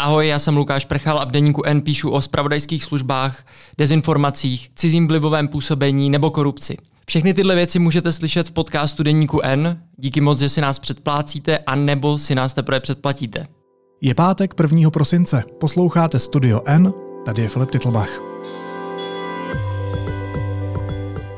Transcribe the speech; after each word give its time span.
Ahoj, 0.00 0.28
já 0.28 0.38
jsem 0.38 0.56
Lukáš 0.56 0.84
Prchal 0.84 1.18
a 1.18 1.24
v 1.24 1.30
deníku 1.30 1.62
N 1.66 1.82
píšu 1.82 2.10
o 2.10 2.20
spravodajských 2.20 2.84
službách, 2.84 3.44
dezinformacích, 3.78 4.70
cizím 4.74 5.08
vlivovém 5.08 5.48
působení 5.48 6.10
nebo 6.10 6.30
korupci. 6.30 6.76
Všechny 7.06 7.34
tyhle 7.34 7.54
věci 7.54 7.78
můžete 7.78 8.12
slyšet 8.12 8.48
v 8.48 8.52
podcastu 8.52 9.02
Deníku 9.02 9.40
N. 9.42 9.82
Díky 9.96 10.20
moc, 10.20 10.38
že 10.38 10.48
si 10.48 10.60
nás 10.60 10.78
předplácíte 10.78 11.58
a 11.58 11.74
nebo 11.74 12.18
si 12.18 12.34
nás 12.34 12.54
teprve 12.54 12.80
předplatíte. 12.80 13.46
Je 14.00 14.14
pátek 14.14 14.54
1. 14.72 14.90
prosince. 14.90 15.42
Posloucháte 15.60 16.18
Studio 16.18 16.60
N, 16.66 16.92
tady 17.24 17.42
je 17.42 17.48
Filip 17.48 17.70
Titlbach. 17.70 18.10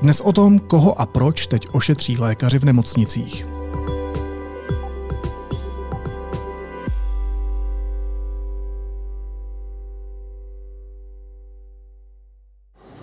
Dnes 0.03 0.21
o 0.21 0.33
tom, 0.33 0.59
koho 0.59 1.01
a 1.01 1.07
proč 1.07 1.47
teď 1.47 1.67
ošetří 1.73 2.19
lékaři 2.19 2.59
v 2.59 2.65
nemocnicích. 2.65 3.62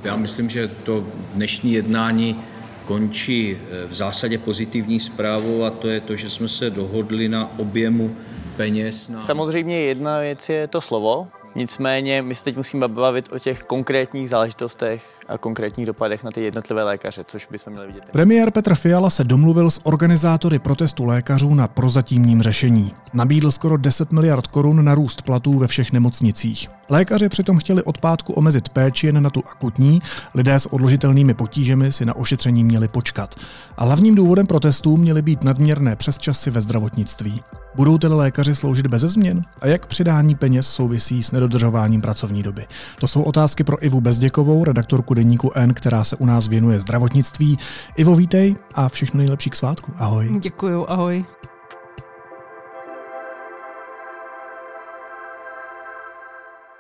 Já 0.04 0.16
myslím, 0.16 0.50
že 0.50 0.68
to 0.68 1.04
dnešní 1.34 1.74
jednání 1.74 2.42
končí 2.86 3.58
eh, 3.58 3.88
v 3.88 3.94
zásadě 3.94 4.38
pozitivní 4.38 5.00
zprávou 5.00 5.64
a 5.64 5.70
to 5.70 5.88
je 5.90 6.02
to, 6.02 6.16
že 6.16 6.30
jsme 6.30 6.48
se 6.48 6.70
dohodli 6.70 7.30
na 7.30 7.60
objemu 7.60 8.16
peněz. 8.58 9.10
Na... 9.10 9.22
Samozřejmě 9.22 9.82
jedna 9.82 10.20
věc 10.20 10.50
je 10.50 10.68
to 10.68 10.82
slovo, 10.82 11.28
Nicméně 11.56 12.22
my 12.22 12.36
se 12.36 12.44
teď 12.44 12.58
musíme 12.58 12.88
bavit 12.88 13.30
o 13.32 13.40
těch 13.40 13.64
konkrétních 13.64 14.30
záležitostech 14.30 15.20
a 15.28 15.38
konkrétních 15.38 15.86
dopadech 15.86 16.24
na 16.24 16.32
ty 16.32 16.44
jednotlivé 16.44 16.84
lékaře, 16.84 17.24
což 17.28 17.48
bychom 17.52 17.74
měli 17.74 17.88
vidět. 17.88 18.04
Premiér 18.12 18.52
Petr 18.52 18.76
Fiala 18.76 19.10
se 19.10 19.24
domluvil 19.24 19.72
s 19.72 19.86
organizátory 19.86 20.60
protestu 20.60 21.06
lékařů 21.06 21.54
na 21.54 21.68
prozatímním 21.68 22.42
řešení. 22.42 22.94
Nabídl 23.14 23.52
skoro 23.52 23.78
10 23.78 24.12
miliard 24.12 24.48
korun 24.48 24.86
na 24.86 24.96
růst 24.96 25.22
platů 25.22 25.58
ve 25.58 25.68
všech 25.68 25.92
nemocnicích. 25.92 26.68
Lékaři 26.90 27.30
přitom 27.30 27.58
chtěli 27.58 27.84
od 27.84 27.98
pátku 27.98 28.34
omezit 28.34 28.70
péči 28.70 29.08
jen 29.08 29.24
na 29.24 29.30
tu 29.30 29.44
akutní, 29.52 30.00
lidé 30.36 30.56
s 30.56 30.74
odložitelnými 30.74 31.34
potížemi 31.34 31.92
si 31.92 32.06
na 32.06 32.16
ošetření 32.16 32.64
měli 32.64 32.88
počkat. 32.88 33.36
A 33.78 33.86
hlavním 33.86 34.16
důvodem 34.16 34.48
protestů 34.48 34.98
měly 34.98 35.22
být 35.22 35.44
nadměrné 35.44 35.96
přesčasy 35.96 36.52
ve 36.52 36.62
zdravotnictví. 36.62 37.42
Budou 37.80 37.98
tedy 37.98 38.16
lékaři 38.16 38.56
sloužit 38.56 38.88
bez 38.88 39.02
změn? 39.02 39.44
A 39.62 39.68
jak 39.68 39.86
přidání 39.86 40.36
peněz 40.36 40.68
souvisí 40.68 41.24
s 41.24 41.32
nedodržováním 41.32 42.02
pracovní 42.02 42.44
doby? 42.44 42.68
To 43.00 43.08
jsou 43.08 43.22
otázky 43.22 43.64
pro 43.64 43.86
Ivu 43.86 44.02
Bezděkovou, 44.02 44.64
redaktorku 44.64 45.14
deníku 45.14 45.52
N, 45.56 45.74
která 45.74 46.04
se 46.04 46.16
u 46.16 46.26
nás 46.26 46.48
věnuje 46.48 46.80
zdravotnictví. 46.80 47.58
Ivo, 47.98 48.16
vítej 48.16 48.56
a 48.74 48.90
všechno 48.90 49.18
nejlepší 49.18 49.50
k 49.50 49.56
svátku. 49.56 49.94
Ahoj. 49.98 50.30
Děkuju, 50.40 50.86
ahoj. 50.90 51.26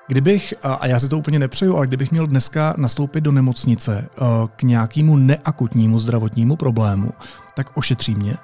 Kdybych, 0.07 0.53
a 0.63 0.87
já 0.87 0.99
si 0.99 1.09
to 1.09 1.17
úplně 1.17 1.39
nepřeju, 1.39 1.75
ale 1.75 1.87
kdybych 1.87 2.11
měl 2.11 2.27
dneska 2.27 2.73
nastoupit 2.77 3.21
do 3.21 3.31
nemocnice 3.31 4.09
eh, 4.11 4.23
k 4.55 4.63
nějakému 4.63 5.17
neakutnímu 5.17 5.99
zdravotnímu 5.99 6.55
problému, 6.55 7.11
tak 7.55 7.77
ošetří 7.77 8.15
mě? 8.15 8.37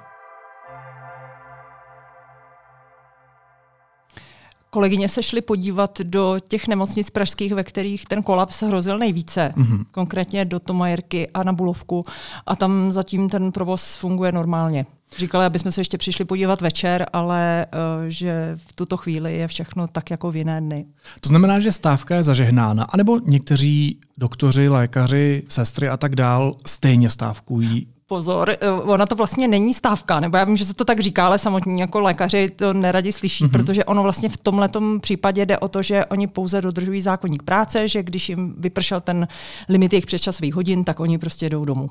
Kolegyně 4.76 5.08
se 5.08 5.22
šly 5.22 5.40
podívat 5.40 6.00
do 6.00 6.36
těch 6.48 6.68
nemocnic 6.68 7.10
pražských, 7.10 7.52
ve 7.52 7.64
kterých 7.64 8.04
ten 8.04 8.22
kolaps 8.22 8.62
hrozil 8.62 8.98
nejvíce, 8.98 9.52
mm-hmm. 9.56 9.84
konkrétně 9.90 10.44
do 10.44 10.60
Tomajerky 10.60 11.28
a 11.34 11.42
na 11.42 11.52
Bulovku 11.52 12.04
a 12.46 12.56
tam 12.56 12.92
zatím 12.92 13.28
ten 13.28 13.52
provoz 13.52 13.96
funguje 13.96 14.32
normálně. 14.32 14.86
Říkali, 15.18 15.44
aby 15.44 15.58
jsme 15.58 15.72
se 15.72 15.80
ještě 15.80 15.98
přišli 15.98 16.24
podívat 16.24 16.60
večer, 16.60 17.06
ale 17.12 17.66
uh, 17.66 18.04
že 18.08 18.58
v 18.66 18.76
tuto 18.76 18.96
chvíli 18.96 19.38
je 19.38 19.48
všechno 19.48 19.88
tak 19.88 20.10
jako 20.10 20.30
v 20.30 20.36
jiné 20.36 20.60
dny. 20.60 20.86
To 21.20 21.28
znamená, 21.28 21.60
že 21.60 21.72
stávka 21.72 22.16
je 22.16 22.22
zažehnána, 22.22 22.84
anebo 22.84 23.18
někteří 23.18 24.00
doktoři, 24.18 24.68
lékaři, 24.68 25.42
sestry 25.48 25.88
a 25.88 25.96
tak 25.96 26.16
dál 26.16 26.56
stejně 26.66 27.10
stávkují 27.10 27.86
pozor, 28.06 28.50
eh, 28.50 28.70
ona 28.70 29.06
to 29.06 29.14
vlastně 29.14 29.48
není 29.48 29.74
stávka, 29.74 30.20
nebo 30.20 30.36
já 30.36 30.44
vím, 30.44 30.56
že 30.56 30.64
se 30.64 30.74
to 30.74 30.84
tak 30.84 31.00
říká, 31.00 31.26
ale 31.26 31.38
samotní 31.38 31.80
jako 31.80 32.00
lékaři 32.00 32.50
to 32.50 32.72
neradi 32.72 33.12
slyší, 33.12 33.44
mm-hmm. 33.44 33.50
protože 33.50 33.84
ono 33.84 34.02
vlastně 34.02 34.28
v 34.28 34.36
tomhle 34.36 34.68
případě 35.00 35.46
jde 35.46 35.58
o 35.58 35.68
to, 35.68 35.82
že 35.82 36.06
oni 36.06 36.26
pouze 36.26 36.62
dodržují 36.62 37.00
zákonník 37.00 37.42
práce, 37.42 37.88
že 37.88 38.02
když 38.02 38.28
jim 38.28 38.54
vypršel 38.58 39.00
ten 39.00 39.28
limit 39.68 39.92
jejich 39.92 40.06
přesčasových 40.06 40.54
hodin, 40.54 40.84
tak 40.84 41.00
oni 41.00 41.18
prostě 41.18 41.50
jdou 41.50 41.64
domů. 41.64 41.90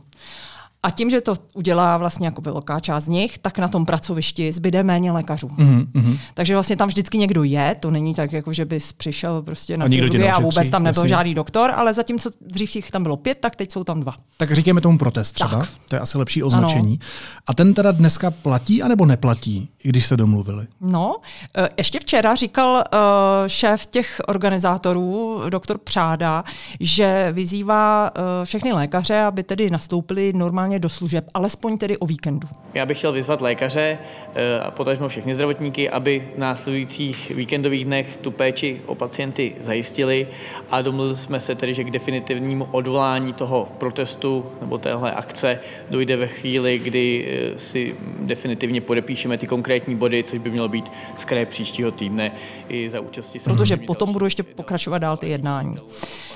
A 0.86 0.92
tím, 0.92 1.10
že 1.10 1.22
to 1.22 1.34
udělá 1.54 1.98
vlastně 1.98 2.28
jako 2.28 2.42
velká 2.42 2.80
část 2.80 3.04
z 3.04 3.08
nich, 3.08 3.38
tak 3.38 3.60
na 3.60 3.68
tom 3.68 3.86
pracovišti 3.86 4.52
zbyde 4.52 4.84
méně 4.84 5.12
lékařů. 5.12 5.48
Mm-hmm. 5.48 6.18
Takže 6.34 6.54
vlastně 6.54 6.76
tam 6.76 6.88
vždycky 6.88 7.18
někdo 7.18 7.44
je, 7.44 7.76
to 7.80 7.92
není 7.92 8.14
tak, 8.14 8.34
jako 8.34 8.54
že 8.54 8.66
bys 8.66 8.92
přišel 8.92 9.42
prostě 9.42 9.78
na 9.78 9.88
chirurgii 9.88 10.30
a 10.30 10.40
vůbec 10.40 10.70
tam 10.70 10.84
nebyl 10.84 11.04
jasně. 11.04 11.10
žádný 11.10 11.34
doktor, 11.34 11.72
ale 11.76 11.94
zatímco 11.94 12.30
dřív 12.42 12.76
jich 12.76 12.92
tam 12.92 13.04
bylo 13.04 13.18
pět, 13.18 13.38
tak 13.42 13.56
teď 13.56 13.72
jsou 13.72 13.84
tam 13.84 14.00
dva. 14.00 14.16
Tak 14.38 14.52
říkáme 14.52 14.82
tomu 14.82 14.98
protest 14.98 15.32
třeba, 15.32 15.60
tak. 15.60 15.70
to 15.90 15.96
je 15.96 16.00
asi 16.00 16.18
lepší 16.18 16.44
označení. 16.44 17.00
Ano. 17.02 17.10
A 17.48 17.54
ten 17.54 17.74
teda 17.74 17.92
dneska 17.92 18.32
platí 18.32 18.84
anebo 18.84 19.06
neplatí, 19.06 19.70
i 19.84 19.90
když 19.90 20.06
se 20.06 20.18
domluvili? 20.18 20.68
No, 20.82 21.16
e, 21.58 21.70
ještě 21.78 22.00
včera 22.00 22.36
říkal 22.36 22.74
uh, 22.74 23.00
šéf 23.48 23.86
těch 23.86 24.22
organizátorů, 24.28 25.42
doktor 25.50 25.78
Přáda, 25.78 26.44
že 26.80 27.30
vyzývá 27.32 28.12
uh, 28.18 28.24
všechny 28.44 28.74
lékaře, 28.74 29.22
aby 29.22 29.44
tedy 29.44 29.70
nastoupili 29.70 30.34
normálně 30.34 30.75
normálně 30.76 30.80
do 30.80 30.90
služeb, 30.90 31.26
alespoň 31.34 31.78
tedy 31.78 31.98
o 31.98 32.06
víkendu. 32.06 32.48
Já 32.74 32.86
bych 32.86 32.98
chtěl 32.98 33.12
vyzvat 33.12 33.42
lékaře 33.42 33.98
eh, 34.36 34.60
a 34.60 34.72
potažmo 34.72 35.08
všechny 35.08 35.36
zdravotníky, 35.36 35.90
aby 35.90 36.28
v 36.36 36.40
následujících 36.40 37.32
víkendových 37.36 37.86
dnech 37.86 38.18
tu 38.18 38.32
péči 38.32 38.82
o 38.86 38.96
pacienty 38.96 39.56
zajistili 39.62 40.28
a 40.72 40.82
domluvili 40.82 41.18
jsme 41.18 41.40
se 41.40 41.56
tedy, 41.56 41.74
že 41.74 41.84
k 41.84 41.92
definitivnímu 41.92 42.68
odvolání 42.72 43.34
toho 43.34 43.68
protestu 43.78 44.46
nebo 44.62 44.78
téhle 44.78 45.12
akce 45.12 45.60
dojde 45.90 46.18
ve 46.18 46.28
chvíli, 46.28 46.80
kdy 46.80 47.28
eh, 47.28 47.60
si 47.60 47.96
definitivně 48.20 48.82
podepíšeme 48.82 49.38
ty 49.38 49.48
konkrétní 49.48 49.96
body, 49.96 50.24
což 50.24 50.40
by 50.40 50.50
mělo 50.50 50.68
být 50.68 50.92
z 51.18 51.26
kraje 51.26 51.46
příštího 51.46 51.92
týdne 51.92 52.32
i 52.70 52.90
za 52.90 53.00
účasti. 53.00 53.40
Protože 53.40 53.78
potom 53.78 54.14
budou 54.14 54.26
ještě 54.26 54.44
pokračovat 54.44 54.98
dál 54.98 55.18
ty 55.18 55.30
jednání. 55.30 55.76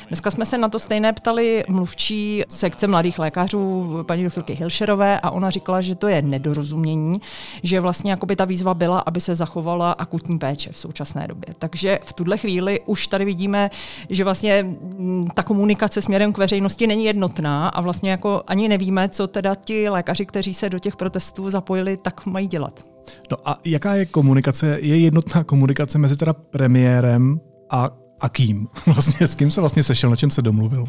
Dneska 0.10 0.32
jsme 0.32 0.46
se 0.46 0.58
na 0.58 0.70
to 0.70 0.80
stejné 0.80 1.14
ptali 1.14 1.64
mluvčí 1.68 2.44
sekce 2.50 2.88
mladých 2.88 3.20
lékařů, 3.20 4.04
paní 4.08 4.24
doktorky 4.30 4.54
Hilšerové, 4.54 5.20
a 5.20 5.30
ona 5.32 5.50
říkala, 5.50 5.82
že 5.82 5.96
to 5.96 6.08
je 6.08 6.22
nedorozumění, 6.22 7.22
že 7.64 7.80
vlastně 7.80 8.12
jakoby 8.12 8.36
ta 8.36 8.46
výzva 8.46 8.74
byla, 8.74 9.00
aby 9.00 9.22
se 9.22 9.36
zachovala 9.36 9.92
akutní 9.92 10.40
péče 10.40 10.72
v 10.72 10.78
současné 10.78 11.28
době. 11.28 11.54
Takže 11.60 12.00
v 12.04 12.14
tuhle 12.14 12.38
chvíli 12.38 12.80
už 12.86 13.08
tady 13.08 13.26
vidíme, 13.26 13.70
že 14.10 14.24
vlastně 14.24 14.64
mm, 14.64 15.28
ta 15.34 15.44
komunikace 15.44 16.02
směrem 16.02 16.34
k 16.34 16.38
veřejnosti 16.38 16.88
není 16.88 17.06
jednotná 17.06 17.70
a 17.70 17.82
vlastně 17.82 18.12
jako 18.12 18.42
ani 18.48 18.68
nevíme, 18.68 19.10
co 19.10 19.28
teda 19.28 19.56
ti 19.56 19.90
lékaři, 19.90 20.26
kteří 20.26 20.54
se 20.54 20.70
do 20.70 20.80
těch 20.80 20.96
protestů 20.96 21.50
zapojili, 21.50 21.98
tak 21.98 22.26
mají 22.26 22.48
dělat. 22.48 22.84
No 23.32 23.38
a 23.46 23.58
jaká 23.66 23.96
je 23.96 24.06
komunikace? 24.06 24.78
Je 24.82 24.98
jednotná 24.98 25.44
komunikace 25.44 25.98
mezi 25.98 26.18
teda 26.18 26.34
premiérem 26.34 27.40
a 27.70 27.90
a 28.22 28.30
kým? 28.30 28.68
Vlastně 28.86 29.28
s 29.28 29.36
kým 29.36 29.52
se 29.52 29.60
vlastně 29.60 29.84
sešel, 29.84 30.10
na 30.10 30.16
čem 30.16 30.30
se 30.30 30.42
domluvil? 30.42 30.82
Uh, 30.82 30.88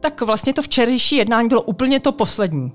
tak 0.00 0.20
vlastně 0.20 0.52
to 0.52 0.62
včerejší 0.62 1.16
jednání 1.16 1.48
bylo 1.48 1.62
úplně 1.62 2.00
to 2.00 2.12
poslední. 2.12 2.72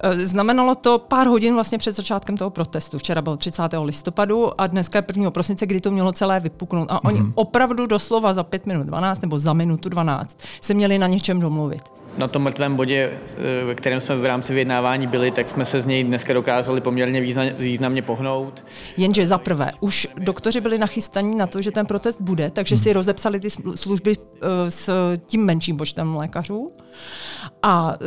Eh, 0.00 0.26
znamenalo 0.26 0.74
to 0.74 0.98
pár 0.98 1.26
hodin 1.26 1.54
vlastně 1.54 1.78
před 1.78 1.92
začátkem 1.92 2.36
toho 2.36 2.50
protestu. 2.50 2.98
Včera 2.98 3.22
byl 3.22 3.36
30. 3.36 3.62
listopadu 3.82 4.60
a 4.60 4.66
dneska 4.66 4.98
je 4.98 5.04
1. 5.08 5.30
prosince, 5.30 5.66
kdy 5.66 5.80
to 5.80 5.90
mělo 5.90 6.12
celé 6.12 6.40
vypuknout. 6.40 6.90
A 6.90 7.04
oni 7.04 7.20
mm-hmm. 7.20 7.32
opravdu 7.34 7.86
doslova 7.86 8.34
za 8.34 8.42
5 8.42 8.66
minut 8.66 8.86
12 8.86 9.20
nebo 9.20 9.38
za 9.38 9.52
minutu 9.52 9.88
12 9.88 10.38
se 10.60 10.74
měli 10.74 10.98
na 10.98 11.06
něčem 11.06 11.40
domluvit 11.40 11.82
na 12.18 12.28
tom 12.28 12.42
mrtvém 12.42 12.76
bodě, 12.76 13.10
eh, 13.12 13.64
ve 13.64 13.74
kterém 13.74 14.00
jsme 14.00 14.16
v 14.16 14.24
rámci 14.24 14.52
vyjednávání 14.52 15.06
byli, 15.06 15.30
tak 15.30 15.48
jsme 15.48 15.64
se 15.64 15.80
z 15.80 15.86
něj 15.86 16.04
dneska 16.04 16.32
dokázali 16.32 16.80
poměrně 16.80 17.20
významně 17.58 18.02
pohnout. 18.02 18.64
Jenže 18.96 19.26
za 19.26 19.38
prvé, 19.38 19.72
už 19.80 20.08
doktoři 20.18 20.60
byli 20.60 20.78
nachystaní 20.78 21.36
na 21.36 21.46
to, 21.46 21.62
že 21.62 21.70
ten 21.70 21.86
protest 21.86 22.20
bude, 22.20 22.50
takže 22.50 22.76
si 22.76 22.88
hmm. 22.88 22.94
rozepsali 22.94 23.40
ty 23.40 23.50
služby 23.74 24.16
eh, 24.16 24.70
s 24.70 25.16
tím 25.26 25.44
menším 25.44 25.76
počtem 25.76 26.16
lékařů. 26.16 26.68
A 27.62 27.94
eh, 27.94 28.04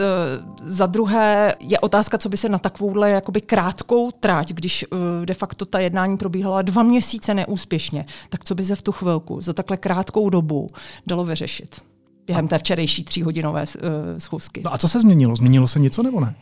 za 0.66 0.86
druhé 0.86 1.56
je 1.60 1.80
otázka, 1.80 2.18
co 2.18 2.30
by 2.30 2.38
se 2.38 2.50
na 2.50 2.58
takovouhle 2.58 3.12
jakoby 3.12 3.42
krátkou 3.42 4.12
tráť, 4.12 4.54
když 4.54 4.86
de 5.26 5.34
facto 5.34 5.66
ta 5.66 5.80
jednání 5.80 6.18
probíhala 6.18 6.62
dva 6.62 6.84
měsíce 6.84 7.34
neúspěšně, 7.34 8.06
tak 8.30 8.44
co 8.44 8.56
by 8.56 8.66
se 8.66 8.76
v 8.76 8.82
tu 8.82 8.92
chvilku 8.92 9.42
za 9.42 9.54
takhle 9.54 9.78
krátkou 9.78 10.30
dobu 10.30 10.68
dalo 11.08 11.26
vyřešit 11.26 11.82
během 12.28 12.48
té 12.48 12.58
včerejší 12.58 13.04
tříhodinové 13.04 13.62
uh, 13.62 13.90
schůzky. 14.18 14.62
No 14.66 14.74
a 14.74 14.78
co 14.78 14.88
se 14.88 15.00
změnilo? 15.00 15.36
Změnilo 15.36 15.68
se 15.68 15.80
něco 15.80 16.04
nebo 16.04 16.20
ne? 16.20 16.36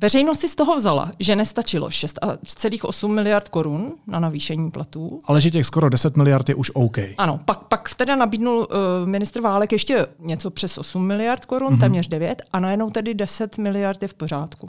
Veřejnost 0.00 0.40
si 0.40 0.48
z 0.48 0.56
toho 0.56 0.76
vzala, 0.76 1.12
že 1.18 1.36
nestačilo 1.36 1.88
6,8 1.88 3.08
miliard 3.08 3.48
korun 3.48 3.92
na 4.06 4.20
navýšení 4.20 4.70
platů. 4.70 5.18
Ale 5.24 5.40
že 5.40 5.50
těch 5.50 5.66
skoro 5.66 5.88
10 5.88 6.16
miliard 6.16 6.48
je 6.48 6.54
už 6.54 6.70
OK. 6.74 6.98
Ano, 7.18 7.40
pak, 7.44 7.64
pak 7.64 7.94
teda 7.94 8.16
nabídnul 8.16 8.58
uh, 8.58 9.08
ministr 9.08 9.40
Válek 9.40 9.72
ještě 9.72 10.06
něco 10.18 10.50
přes 10.50 10.78
8 10.78 11.06
miliard 11.06 11.44
korun, 11.44 11.74
mm-hmm. 11.74 11.80
téměř 11.80 12.08
9, 12.08 12.42
a 12.52 12.60
najednou 12.60 12.90
tedy 12.90 13.14
10 13.14 13.58
miliard 13.58 14.02
je 14.02 14.08
v 14.08 14.14
pořádku. 14.14 14.68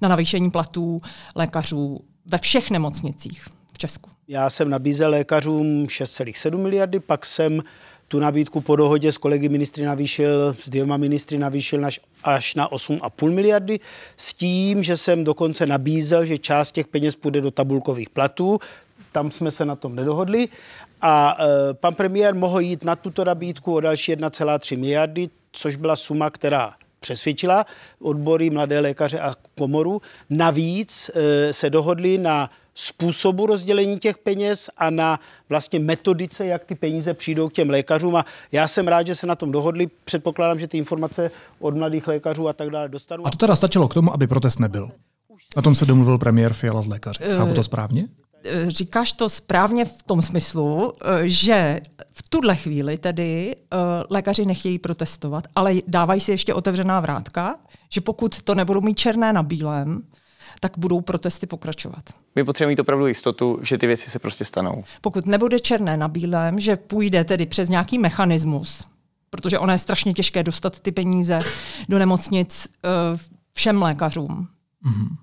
Na 0.00 0.08
navýšení 0.08 0.50
platů 0.50 0.98
lékařů 1.34 1.96
ve 2.26 2.38
všech 2.38 2.70
nemocnicích 2.70 3.44
v 3.72 3.78
Česku. 3.78 4.10
Já 4.28 4.50
jsem 4.50 4.70
nabízel 4.70 5.10
lékařům 5.10 5.86
6,7 5.86 6.62
miliardy, 6.62 7.00
pak 7.00 7.26
jsem 7.26 7.62
tu 8.08 8.20
nabídku 8.20 8.60
po 8.60 8.76
dohodě 8.76 9.12
s 9.12 9.18
kolegy 9.18 9.48
ministry 9.48 9.84
navýšil, 9.84 10.56
s 10.60 10.70
dvěma 10.70 10.96
ministry 10.96 11.38
navýšil 11.38 11.80
naš, 11.80 12.00
až 12.24 12.54
na 12.54 12.68
8,5 12.68 13.30
miliardy, 13.30 13.80
s 14.16 14.34
tím, 14.34 14.82
že 14.82 14.96
jsem 14.96 15.24
dokonce 15.24 15.66
nabízel, 15.66 16.24
že 16.24 16.38
část 16.38 16.72
těch 16.72 16.86
peněz 16.86 17.16
půjde 17.16 17.40
do 17.40 17.50
tabulkových 17.50 18.10
platů, 18.10 18.58
tam 19.12 19.30
jsme 19.30 19.50
se 19.50 19.64
na 19.64 19.76
tom 19.76 19.94
nedohodli 19.94 20.48
a 21.00 21.36
e, 21.40 21.74
pan 21.74 21.94
premiér 21.94 22.34
mohl 22.34 22.60
jít 22.60 22.84
na 22.84 22.96
tuto 22.96 23.24
nabídku 23.24 23.74
o 23.74 23.80
další 23.80 24.14
1,3 24.14 24.78
miliardy, 24.78 25.28
což 25.52 25.76
byla 25.76 25.96
suma, 25.96 26.30
která 26.30 26.74
přesvědčila 27.00 27.66
odbory, 28.00 28.50
mladé 28.50 28.80
lékaře 28.80 29.20
a 29.20 29.34
komoru. 29.58 30.02
Navíc 30.30 31.10
e, 31.14 31.52
se 31.52 31.70
dohodli 31.70 32.18
na 32.18 32.50
způsobu 32.78 33.46
rozdělení 33.46 33.98
těch 33.98 34.18
peněz 34.18 34.70
a 34.76 34.90
na 34.90 35.20
vlastně 35.48 35.78
metodice, 35.78 36.46
jak 36.46 36.64
ty 36.64 36.74
peníze 36.74 37.14
přijdou 37.14 37.48
k 37.48 37.52
těm 37.52 37.70
lékařům. 37.70 38.16
A 38.16 38.24
já 38.52 38.68
jsem 38.68 38.88
rád, 38.88 39.06
že 39.06 39.14
se 39.14 39.26
na 39.26 39.34
tom 39.34 39.52
dohodli. 39.52 39.88
Předpokládám, 40.04 40.58
že 40.58 40.68
ty 40.68 40.78
informace 40.78 41.30
od 41.60 41.76
mladých 41.76 42.08
lékařů 42.08 42.48
a 42.48 42.52
tak 42.52 42.70
dále 42.70 42.88
dostanu. 42.88 43.26
A 43.26 43.30
to 43.30 43.36
teda 43.36 43.56
stačilo 43.56 43.88
k 43.88 43.94
tomu, 43.94 44.14
aby 44.14 44.26
protest 44.26 44.58
nebyl. 44.58 44.90
Na 45.56 45.62
tom 45.62 45.74
se 45.74 45.86
domluvil 45.86 46.18
premiér 46.18 46.52
Fiala 46.52 46.82
z 46.82 46.86
lékaře. 46.86 47.24
Chápu 47.38 47.54
to 47.54 47.64
správně? 47.64 48.08
Eh, 48.44 48.70
říkáš 48.70 49.12
to 49.12 49.28
správně 49.28 49.84
v 49.84 50.02
tom 50.02 50.22
smyslu, 50.22 50.92
eh, 51.04 51.28
že 51.28 51.80
v 52.10 52.28
tuhle 52.28 52.56
chvíli 52.56 52.98
tedy 52.98 53.56
eh, 53.56 53.76
lékaři 54.10 54.44
nechtějí 54.44 54.78
protestovat, 54.78 55.44
ale 55.54 55.74
dávají 55.86 56.20
si 56.20 56.30
ještě 56.30 56.54
otevřená 56.54 57.00
vrátka, 57.00 57.56
že 57.90 58.00
pokud 58.00 58.42
to 58.42 58.54
nebudou 58.54 58.80
mít 58.80 58.98
černé 58.98 59.32
na 59.32 59.42
bílém, 59.42 60.02
tak 60.60 60.72
budou 60.78 61.00
protesty 61.00 61.46
pokračovat. 61.46 62.04
My 62.34 62.44
potřebujeme 62.44 62.72
mít 62.72 62.80
opravdu 62.80 63.06
jistotu, 63.06 63.58
že 63.62 63.78
ty 63.78 63.86
věci 63.86 64.10
se 64.10 64.18
prostě 64.18 64.44
stanou. 64.44 64.84
Pokud 65.00 65.26
nebude 65.26 65.60
černé 65.60 65.96
na 65.96 66.08
bílém, 66.08 66.60
že 66.60 66.76
půjde 66.76 67.24
tedy 67.24 67.46
přes 67.46 67.68
nějaký 67.68 67.98
mechanismus, 67.98 68.84
protože 69.30 69.58
ono 69.58 69.72
je 69.72 69.78
strašně 69.78 70.14
těžké 70.14 70.42
dostat 70.42 70.80
ty 70.80 70.92
peníze 70.92 71.38
do 71.88 71.98
nemocnic 71.98 72.68
všem 73.52 73.82
lékařům. 73.82 74.48
Mm-hmm 74.86 75.16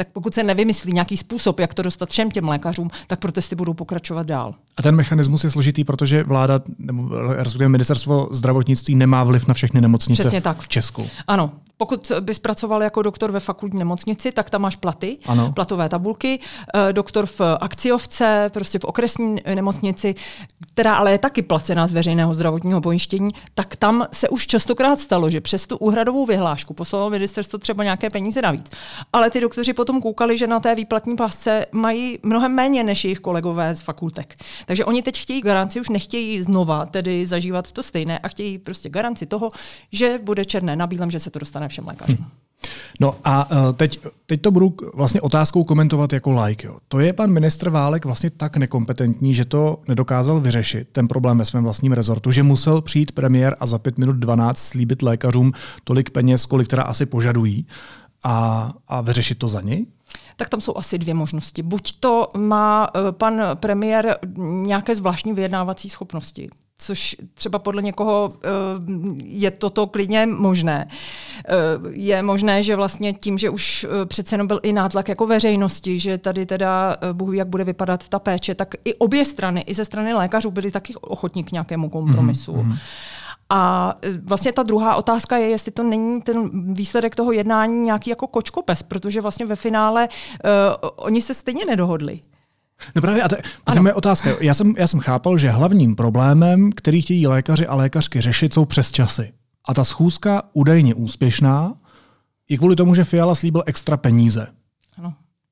tak 0.00 0.08
pokud 0.12 0.34
se 0.34 0.42
nevymyslí 0.42 0.92
nějaký 0.92 1.16
způsob, 1.16 1.60
jak 1.60 1.74
to 1.74 1.82
dostat 1.82 2.08
všem 2.08 2.30
těm 2.30 2.48
lékařům, 2.48 2.90
tak 3.06 3.18
protesty 3.18 3.56
budou 3.56 3.74
pokračovat 3.74 4.26
dál. 4.26 4.54
A 4.76 4.82
ten 4.82 4.96
mechanismus 4.96 5.44
je 5.44 5.50
složitý, 5.50 5.84
protože 5.84 6.24
vláda, 6.24 6.60
nebo 6.78 7.08
respektive 7.32 7.68
ministerstvo 7.68 8.28
zdravotnictví 8.30 8.94
nemá 8.94 9.24
vliv 9.24 9.46
na 9.46 9.54
všechny 9.54 9.80
nemocnice 9.80 10.22
Přesně 10.22 10.40
tak. 10.40 10.58
v 10.58 10.68
Česku. 10.68 11.06
Ano, 11.26 11.50
pokud 11.80 12.12
bys 12.20 12.38
pracoval 12.38 12.82
jako 12.82 13.02
doktor 13.02 13.32
ve 13.32 13.40
fakultní 13.40 13.78
nemocnici, 13.78 14.32
tak 14.32 14.50
tam 14.50 14.62
máš 14.62 14.76
platy, 14.76 15.16
ano. 15.26 15.52
platové 15.52 15.88
tabulky. 15.88 16.40
Eh, 16.74 16.92
doktor 16.92 17.26
v 17.26 17.40
akciovce, 17.60 18.50
prostě 18.54 18.78
v 18.78 18.84
okresní 18.84 19.36
nemocnici, 19.54 20.14
která 20.74 20.94
ale 20.94 21.12
je 21.12 21.18
taky 21.18 21.42
placená 21.42 21.86
z 21.86 21.92
veřejného 21.92 22.34
zdravotního 22.34 22.80
pojištění, 22.80 23.30
tak 23.54 23.76
tam 23.76 24.06
se 24.12 24.28
už 24.28 24.46
častokrát 24.46 25.00
stalo, 25.00 25.30
že 25.30 25.40
přes 25.40 25.66
tu 25.66 25.76
úhradovou 25.76 26.26
vyhlášku 26.26 26.74
poslalo 26.74 27.10
ministerstvo 27.10 27.58
třeba 27.58 27.84
nějaké 27.84 28.10
peníze 28.10 28.42
navíc. 28.42 28.70
Ale 29.12 29.30
ty 29.30 29.40
doktoři 29.40 29.72
potom 29.72 29.89
koukali, 30.00 30.38
že 30.38 30.46
na 30.46 30.60
té 30.60 30.74
výplatní 30.74 31.16
pásce 31.16 31.66
mají 31.72 32.18
mnohem 32.22 32.54
méně 32.54 32.84
než 32.84 33.04
jejich 33.04 33.20
kolegové 33.20 33.74
z 33.74 33.80
fakultek. 33.80 34.34
Takže 34.66 34.84
oni 34.84 35.02
teď 35.02 35.18
chtějí 35.18 35.40
garanci, 35.40 35.80
už 35.80 35.88
nechtějí 35.88 36.42
znova 36.42 36.86
tedy 36.86 37.26
zažívat 37.26 37.72
to 37.72 37.82
stejné 37.82 38.18
a 38.18 38.28
chtějí 38.28 38.58
prostě 38.58 38.88
garanci 38.88 39.26
toho, 39.26 39.48
že 39.92 40.18
bude 40.22 40.44
černé 40.44 40.76
na 40.76 40.86
bílém, 40.86 41.10
že 41.10 41.18
se 41.18 41.30
to 41.30 41.38
dostane 41.38 41.68
všem 41.68 41.84
lékařům. 41.86 42.16
Hmm. 42.16 42.30
No 43.00 43.16
a 43.24 43.50
uh, 43.50 43.72
teď, 43.72 44.00
teď 44.26 44.40
to 44.40 44.50
budu 44.50 44.74
vlastně 44.94 45.20
otázkou 45.20 45.64
komentovat 45.64 46.12
jako 46.12 46.44
like. 46.44 46.66
Jo. 46.66 46.76
To 46.88 47.00
je 47.00 47.12
pan 47.12 47.30
ministr 47.30 47.70
Válek 47.70 48.04
vlastně 48.04 48.30
tak 48.30 48.56
nekompetentní, 48.56 49.34
že 49.34 49.44
to 49.44 49.78
nedokázal 49.88 50.40
vyřešit, 50.40 50.88
ten 50.92 51.08
problém 51.08 51.38
ve 51.38 51.44
svém 51.44 51.64
vlastním 51.64 51.92
rezortu, 51.92 52.30
že 52.30 52.42
musel 52.42 52.80
přijít 52.80 53.12
premiér 53.12 53.56
a 53.60 53.66
za 53.66 53.78
5 53.78 53.98
minut 53.98 54.16
12 54.16 54.58
slíbit 54.58 55.02
lékařům 55.02 55.52
tolik 55.84 56.10
peněz, 56.10 56.46
kolik 56.46 56.68
teda 56.68 56.82
asi 56.82 57.06
požadují 57.06 57.66
a, 58.24 58.72
a 58.88 59.00
vyřešit 59.00 59.38
to 59.38 59.48
za 59.48 59.60
něj? 59.60 59.86
tak 60.40 60.48
tam 60.48 60.60
jsou 60.60 60.76
asi 60.76 60.98
dvě 60.98 61.14
možnosti. 61.14 61.62
Buď 61.62 61.92
to 62.00 62.28
má 62.36 62.88
eh, 62.94 63.12
pan 63.12 63.42
premiér 63.54 64.18
nějaké 64.38 64.94
zvláštní 64.94 65.32
vyjednávací 65.32 65.88
schopnosti, 65.88 66.48
což 66.78 67.16
třeba 67.34 67.58
podle 67.58 67.82
někoho 67.82 68.28
eh, 68.34 68.48
je 69.24 69.50
toto 69.50 69.86
klidně 69.86 70.26
možné. 70.26 70.88
Eh, 70.88 71.52
je 71.90 72.22
možné, 72.22 72.62
že 72.62 72.76
vlastně 72.76 73.12
tím, 73.12 73.38
že 73.38 73.50
už 73.50 73.86
přece 74.04 74.34
jenom 74.34 74.46
byl 74.46 74.60
i 74.62 74.72
nátlak 74.72 75.08
jako 75.08 75.26
veřejnosti, 75.26 75.98
že 75.98 76.18
tady 76.18 76.46
teda 76.46 76.96
Bůh 77.12 77.30
ví, 77.30 77.38
jak 77.38 77.48
bude 77.48 77.64
vypadat 77.64 78.08
ta 78.08 78.18
péče, 78.18 78.54
tak 78.54 78.74
i 78.84 78.94
obě 78.94 79.24
strany, 79.24 79.60
i 79.60 79.74
ze 79.74 79.84
strany 79.84 80.14
lékařů 80.14 80.50
byli 80.50 80.70
taky 80.70 80.94
ochotní 80.94 81.44
k 81.44 81.52
nějakému 81.52 81.88
kompromisu. 81.88 82.52
Mm-hmm. 82.52 82.78
A 83.50 83.94
e, 84.02 84.18
vlastně 84.18 84.52
ta 84.52 84.62
druhá 84.62 84.96
otázka 84.96 85.36
je, 85.36 85.48
jestli 85.48 85.72
to 85.72 85.82
není 85.82 86.22
ten 86.22 86.50
výsledek 86.74 87.16
toho 87.16 87.32
jednání 87.32 87.80
nějaký 87.82 88.10
jako 88.10 88.26
kočkopes, 88.26 88.82
protože 88.82 89.20
vlastně 89.20 89.46
ve 89.46 89.56
finále 89.56 90.08
uh, 90.08 90.90
oni 90.96 91.20
se 91.20 91.34
stejně 91.34 91.64
nedohodli. 91.64 92.20
No 92.94 93.02
právě, 93.02 93.22
a 93.22 93.28
to 93.28 93.36
je 93.74 93.80
moje 93.80 93.94
otázka. 93.94 94.30
Já 94.40 94.54
jsem, 94.54 94.74
já 94.76 94.86
jsem 94.86 95.00
chápal, 95.00 95.38
že 95.38 95.50
hlavním 95.50 95.96
problémem, 95.96 96.70
který 96.72 97.02
chtějí 97.02 97.26
lékaři 97.26 97.66
a 97.66 97.74
lékařky 97.74 98.20
řešit, 98.20 98.54
jsou 98.54 98.64
přes 98.64 98.92
časy. 98.92 99.32
A 99.68 99.74
ta 99.74 99.84
schůzka 99.84 100.42
údajně 100.52 100.94
úspěšná 100.94 101.74
je 102.48 102.58
kvůli 102.58 102.76
tomu, 102.76 102.94
že 102.94 103.04
Fiala 103.04 103.34
slíbil 103.34 103.62
extra 103.66 103.96
peníze. 103.96 104.46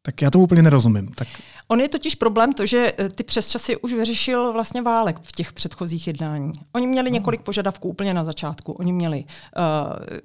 Tak 0.08 0.22
já 0.22 0.30
tomu 0.30 0.44
úplně 0.44 0.62
nerozumím. 0.62 1.08
Tak... 1.08 1.28
On 1.68 1.80
je 1.80 1.88
totiž 1.88 2.14
problém 2.14 2.52
to, 2.52 2.66
že 2.66 2.92
eh, 2.98 3.08
ty 3.08 3.22
přesčasy 3.22 3.76
už 3.76 3.92
vyřešil 3.92 4.52
vlastně 4.52 4.82
válek 4.82 5.16
v 5.22 5.32
těch 5.32 5.52
předchozích 5.52 6.06
jednání. 6.06 6.52
Oni 6.72 6.86
měli 6.86 7.10
několik 7.10 7.40
požadavků 7.40 7.88
úplně 7.88 8.14
na 8.14 8.24
začátku. 8.24 8.72
Oni 8.72 8.92
měli 8.92 9.24
uh, 9.24 9.64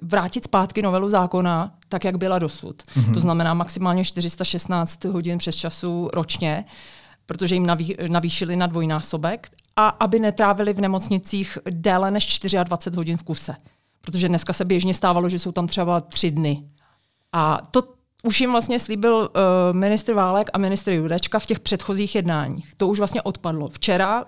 vrátit 0.02 0.44
zpátky 0.44 0.82
novelu 0.82 1.10
zákona 1.10 1.74
tak, 1.88 2.04
jak 2.04 2.16
byla 2.16 2.38
dosud. 2.38 2.82
Mm-hmm. 2.82 3.14
To 3.14 3.20
znamená 3.20 3.54
maximálně 3.54 4.04
416 4.04 5.04
hodin 5.04 5.38
přes 5.38 5.56
času 5.56 6.10
ročně, 6.12 6.64
protože 7.26 7.54
jim 7.54 7.66
naví, 7.66 7.94
navýšili 8.08 8.56
na 8.56 8.66
dvojnásobek 8.66 9.48
a 9.76 9.88
aby 9.88 10.20
netrávili 10.20 10.72
v 10.72 10.80
nemocnicích 10.80 11.58
déle 11.70 12.10
než 12.10 12.40
24 12.64 12.96
hodin 12.96 13.16
v 13.16 13.22
kuse. 13.22 13.54
Protože 14.00 14.28
dneska 14.28 14.52
se 14.52 14.64
běžně 14.64 14.94
stávalo, 14.94 15.28
že 15.28 15.38
jsou 15.38 15.52
tam 15.52 15.66
třeba 15.66 16.00
tři 16.00 16.30
dny. 16.30 16.64
A 17.32 17.58
to 17.70 17.93
už 18.24 18.40
jim 18.40 18.50
vlastně 18.50 18.78
slíbil 18.78 19.14
uh, 19.14 19.76
ministr 19.76 20.14
Válek 20.14 20.50
a 20.52 20.58
ministr 20.58 20.90
Jurečka 20.90 21.38
v 21.38 21.46
těch 21.46 21.60
předchozích 21.60 22.14
jednáních. 22.14 22.72
To 22.76 22.88
už 22.88 22.98
vlastně 22.98 23.22
odpadlo. 23.22 23.68
Včera 23.68 24.24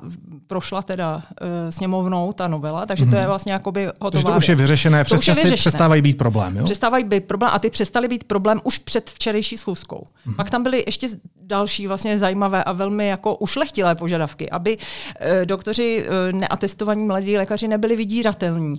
prošla 0.46 0.82
teda 0.82 1.16
uh, 1.16 1.48
sněmovnou 1.70 2.32
ta 2.32 2.48
novela, 2.48 2.86
takže 2.86 3.04
mm-hmm. 3.04 3.10
to 3.10 3.16
je 3.16 3.22
mhm. 3.22 3.28
vlastně 3.28 3.52
jakoby 3.52 3.86
hotová 3.86 4.10
Takže 4.10 4.24
to 4.24 4.36
už 4.36 4.48
je 4.48 4.54
vyřešené, 4.54 5.04
přes 5.04 5.20
časy 5.20 5.52
přestávají 5.52 6.02
být 6.02 6.18
problém, 6.18 6.56
jo? 6.56 6.64
Přestávají 6.64 7.04
být 7.04 7.24
problém 7.24 7.50
a 7.54 7.58
ty 7.58 7.70
přestaly 7.70 8.08
být 8.08 8.24
problém 8.24 8.60
už 8.64 8.78
před 8.78 9.10
včerejší 9.10 9.56
schůzkou. 9.56 10.02
Mm-hmm. 10.26 10.36
Pak 10.36 10.50
tam 10.50 10.62
byly 10.62 10.84
ještě 10.86 11.08
další 11.46 11.86
vlastně 11.86 12.18
zajímavé 12.18 12.64
a 12.64 12.72
velmi 12.72 13.08
jako 13.08 13.36
ušlechtilé 13.36 13.94
požadavky, 13.94 14.50
aby 14.50 14.76
uh, 14.76 15.26
doktoři 15.44 16.06
uh, 16.08 16.38
neatestovaní 16.38 17.04
mladí 17.04 17.36
lékaři 17.36 17.68
nebyli 17.68 17.96
vydíratelní 17.96 18.72
uh, 18.72 18.78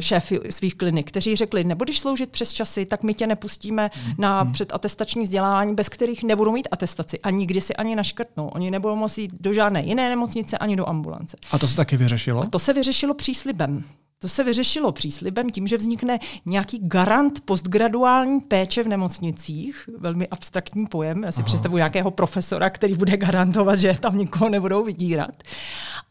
šéfy 0.00 0.40
svých 0.50 0.74
klinik, 0.74 1.08
kteří 1.08 1.36
řekli, 1.36 1.64
nebudeš 1.64 2.00
sloužit 2.00 2.30
přes 2.30 2.52
časy, 2.52 2.86
tak 2.86 3.02
my 3.02 3.14
tě 3.14 3.26
nepustíme 3.26 3.86
mm-hmm. 3.86 4.14
na 4.18 4.39
hmm. 4.42 4.52
předatestační 4.52 5.22
vzdělávání, 5.22 5.74
bez 5.74 5.88
kterých 5.88 6.22
nebudou 6.22 6.52
mít 6.52 6.68
atestaci 6.70 7.18
a 7.20 7.30
nikdy 7.30 7.60
si 7.60 7.76
ani 7.76 7.96
naškrtnou. 7.96 8.44
Oni 8.44 8.70
nebudou 8.70 8.96
moci 8.96 9.20
jít 9.20 9.32
do 9.40 9.52
žádné 9.52 9.82
jiné 9.82 10.08
nemocnice 10.08 10.58
ani 10.58 10.76
do 10.76 10.88
ambulance. 10.88 11.36
A 11.52 11.58
to 11.58 11.68
se 11.68 11.76
taky 11.76 11.96
vyřešilo? 11.96 12.42
A 12.42 12.46
to 12.46 12.58
se 12.58 12.72
vyřešilo 12.72 13.14
příslibem. 13.14 13.84
To 14.22 14.28
se 14.28 14.44
vyřešilo 14.44 14.92
příslibem 14.92 15.50
tím, 15.50 15.66
že 15.66 15.76
vznikne 15.76 16.18
nějaký 16.46 16.78
garant 16.82 17.40
postgraduální 17.40 18.40
péče 18.40 18.82
v 18.82 18.88
nemocnicích, 18.88 19.88
velmi 19.98 20.28
abstraktní 20.28 20.86
pojem. 20.86 21.24
Já 21.24 21.32
si 21.32 21.40
Aha. 21.40 21.46
představuji 21.46 21.76
nějakého 21.76 22.10
profesora, 22.10 22.70
který 22.70 22.94
bude 22.94 23.16
garantovat, 23.16 23.78
že 23.78 23.98
tam 24.00 24.18
nikoho 24.18 24.48
nebudou 24.48 24.84
vydírat. 24.84 25.30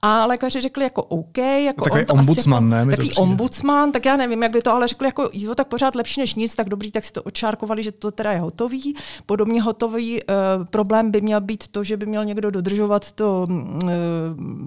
A 0.02 0.26
lékaři 0.26 0.62
řekli 0.62 0.84
jako 0.84 1.04
OK. 1.04 1.38
Jako 1.38 1.84
takový 1.84 2.06
on 2.06 2.20
ombudsman, 2.20 2.72
jako, 2.72 2.86
ne? 2.86 2.92
Takový 2.92 3.14
ombudsman, 3.14 3.92
tak 3.92 4.06
já 4.06 4.16
nevím, 4.18 4.44
jak 4.44 4.52
by 4.52 4.62
to, 4.62 4.72
ale 4.72 4.88
řekli 4.88 5.08
jako 5.08 5.30
jo, 5.34 5.56
tak 5.56 5.68
pořád 5.68 5.96
lepší 5.96 6.20
než 6.20 6.36
nic, 6.36 6.56
tak 6.56 6.70
dobrý, 6.70 6.92
tak 6.92 7.06
si 7.06 7.14
to 7.14 7.24
odčárkovali, 7.24 7.84
že 7.84 7.92
to 7.92 8.12
teda 8.12 8.32
je 8.32 8.40
hotový. 8.40 8.96
Podobně 9.26 9.62
hotový 9.62 10.24
uh, 10.24 10.66
problém 10.66 11.12
by 11.12 11.22
měl 11.22 11.42
být 11.42 11.68
to, 11.68 11.84
že 11.84 11.98
by 11.98 12.06
měl 12.06 12.26
někdo 12.26 12.52
dodržovat 12.52 13.12
to 13.12 13.46
uh, 13.50 13.90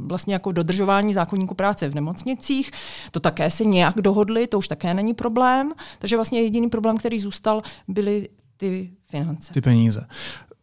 vlastně 0.06 0.34
jako 0.34 0.52
dodržování 0.52 1.14
zákonníku 1.14 1.54
práce 1.54 1.88
v 1.88 1.94
nemocnicích. 1.94 2.70
To 3.10 3.20
tak 3.20 3.31
také 3.32 3.50
se 3.50 3.64
nějak 3.64 3.94
dohodli, 3.96 4.46
to 4.46 4.58
už 4.58 4.68
také 4.68 4.94
není 4.94 5.14
problém. 5.14 5.72
Takže 5.98 6.16
vlastně 6.16 6.42
jediný 6.42 6.68
problém, 6.68 6.98
který 6.98 7.20
zůstal, 7.20 7.62
byly 7.88 8.28
ty 8.56 8.90
finance. 9.10 9.52
Ty 9.52 9.60
peníze. 9.60 10.06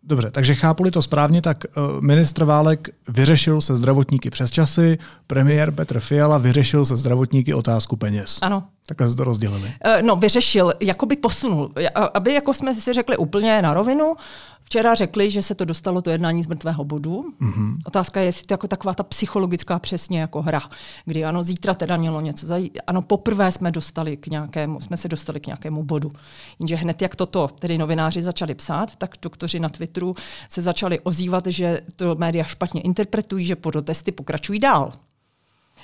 Dobře, 0.04 0.32
takže 0.32 0.56
chápu 0.56 0.92
to 0.92 1.02
správně, 1.02 1.42
tak 1.42 1.58
uh, 1.66 2.02
ministr 2.02 2.44
Válek 2.44 2.90
vyřešil 3.08 3.62
se 3.62 3.76
zdravotníky 3.76 4.30
přes 4.30 4.52
časy, 4.52 4.98
premiér 5.28 5.72
Petr 5.72 6.00
Fiala 6.00 6.38
vyřešil 6.38 6.86
se 6.86 6.98
zdravotníky 6.98 7.54
otázku 7.54 7.96
peněz. 7.96 8.40
Ano. 8.42 8.64
Takhle 8.86 9.10
se 9.10 9.16
to 9.16 9.24
rozdělili. 9.24 9.74
Uh, 9.86 10.02
no, 10.02 10.16
vyřešil, 10.16 10.74
jako 10.80 11.06
by 11.06 11.16
posunul. 11.16 11.72
Aby 12.14 12.34
jako 12.34 12.54
jsme 12.54 12.76
si 12.76 12.94
řekli 12.94 13.18
úplně 13.18 13.62
na 13.62 13.74
rovinu, 13.74 14.16
Včera 14.70 14.96
řekli, 14.96 15.32
že 15.32 15.42
se 15.42 15.56
to 15.56 15.66
dostalo 15.66 16.02
do 16.02 16.12
jednání 16.12 16.44
z 16.44 16.48
mrtvého 16.48 16.84
bodu. 16.84 17.24
Mm-hmm. 17.42 17.78
Otázka 17.86 18.20
je, 18.20 18.26
jestli 18.26 18.48
to 18.48 18.54
jako 18.54 18.68
taková 18.68 18.94
ta 18.94 19.04
psychologická 19.04 19.80
přesně 19.80 20.20
jako 20.20 20.42
hra, 20.42 20.62
kdy 21.06 21.26
ano, 21.26 21.44
zítra 21.44 21.74
teda 21.74 21.98
mělo 21.98 22.22
něco. 22.22 22.48
Zaj- 22.48 22.70
ano, 22.88 23.02
poprvé 23.02 23.52
jsme 23.52 23.72
dostali 23.72 24.18
k 24.18 24.28
nějakému, 24.28 24.80
jsme 24.80 24.98
se 24.98 25.08
dostali 25.08 25.40
k 25.40 25.48
nějakému 25.48 25.84
bodu. 25.84 26.10
Jenže 26.60 26.76
hned 26.76 27.02
jak 27.02 27.16
toto 27.16 27.48
tedy 27.60 27.78
novináři 27.78 28.22
začali 28.22 28.56
psát, 28.56 28.96
tak 28.96 29.16
doktoři 29.22 29.60
na 29.60 29.70
Twitteru 29.70 30.16
se 30.50 30.62
začali 30.62 31.00
ozývat, 31.00 31.48
že 31.48 31.82
to 31.96 32.16
média 32.16 32.44
špatně 32.44 32.82
interpretují, 32.82 33.46
že 33.46 33.56
protesty 33.56 34.12
pokračují 34.12 34.60
dál 34.60 34.92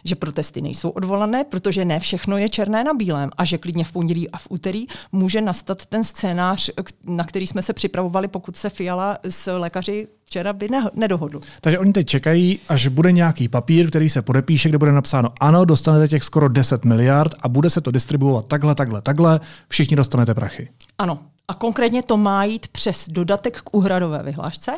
že 0.03 0.15
protesty 0.15 0.61
nejsou 0.61 0.89
odvolané, 0.89 1.43
protože 1.43 1.85
ne 1.85 1.99
všechno 1.99 2.37
je 2.37 2.49
černé 2.49 2.83
na 2.83 2.93
bílém 2.93 3.29
a 3.37 3.45
že 3.45 3.57
klidně 3.57 3.83
v 3.83 3.91
pondělí 3.91 4.31
a 4.31 4.37
v 4.37 4.47
úterý 4.49 4.85
může 5.11 5.41
nastat 5.41 5.85
ten 5.85 6.03
scénář, 6.03 6.69
na 7.07 7.23
který 7.23 7.47
jsme 7.47 7.61
se 7.61 7.73
připravovali, 7.73 8.27
pokud 8.27 8.57
se 8.57 8.69
Fiala 8.69 9.17
s 9.23 9.57
lékaři 9.57 10.07
včera 10.25 10.53
by 10.53 10.67
ne- 10.69 10.89
nedohodl. 10.93 11.39
Takže 11.61 11.79
oni 11.79 11.93
teď 11.93 12.07
čekají, 12.07 12.59
až 12.69 12.87
bude 12.87 13.11
nějaký 13.11 13.47
papír, 13.47 13.87
který 13.89 14.09
se 14.09 14.21
podepíše, 14.21 14.69
kde 14.69 14.77
bude 14.77 14.91
napsáno 14.91 15.29
ano, 15.39 15.65
dostanete 15.65 16.07
těch 16.07 16.23
skoro 16.23 16.49
10 16.49 16.85
miliard 16.85 17.31
a 17.41 17.49
bude 17.49 17.69
se 17.69 17.81
to 17.81 17.91
distribuovat 17.91 18.45
takhle, 18.45 18.75
takhle, 18.75 19.01
takhle, 19.01 19.39
všichni 19.67 19.95
dostanete 19.95 20.33
prachy. 20.33 20.69
Ano. 20.97 21.19
A 21.47 21.53
konkrétně 21.53 22.03
to 22.03 22.17
má 22.17 22.43
jít 22.43 22.67
přes 22.67 23.09
dodatek 23.09 23.61
k 23.61 23.75
úhradové 23.75 24.23
vyhlášce, 24.23 24.71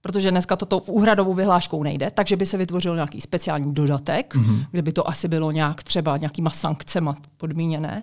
protože 0.00 0.30
dneska 0.30 0.56
toto 0.56 0.78
úhradovou 0.78 1.34
vyhláškou 1.34 1.82
nejde, 1.82 2.10
takže 2.10 2.36
by 2.36 2.46
se 2.46 2.56
vytvořil 2.56 2.94
nějaký 2.94 3.20
speciální 3.20 3.74
dodatek, 3.74 4.34
mm-hmm. 4.34 4.66
kde 4.70 4.82
by 4.82 4.92
to 4.92 5.08
asi 5.08 5.28
bylo 5.28 5.50
nějak 5.50 5.82
třeba 5.82 6.16
nějakýma 6.16 6.50
sankcema 6.50 7.16
podmíněné. 7.36 8.02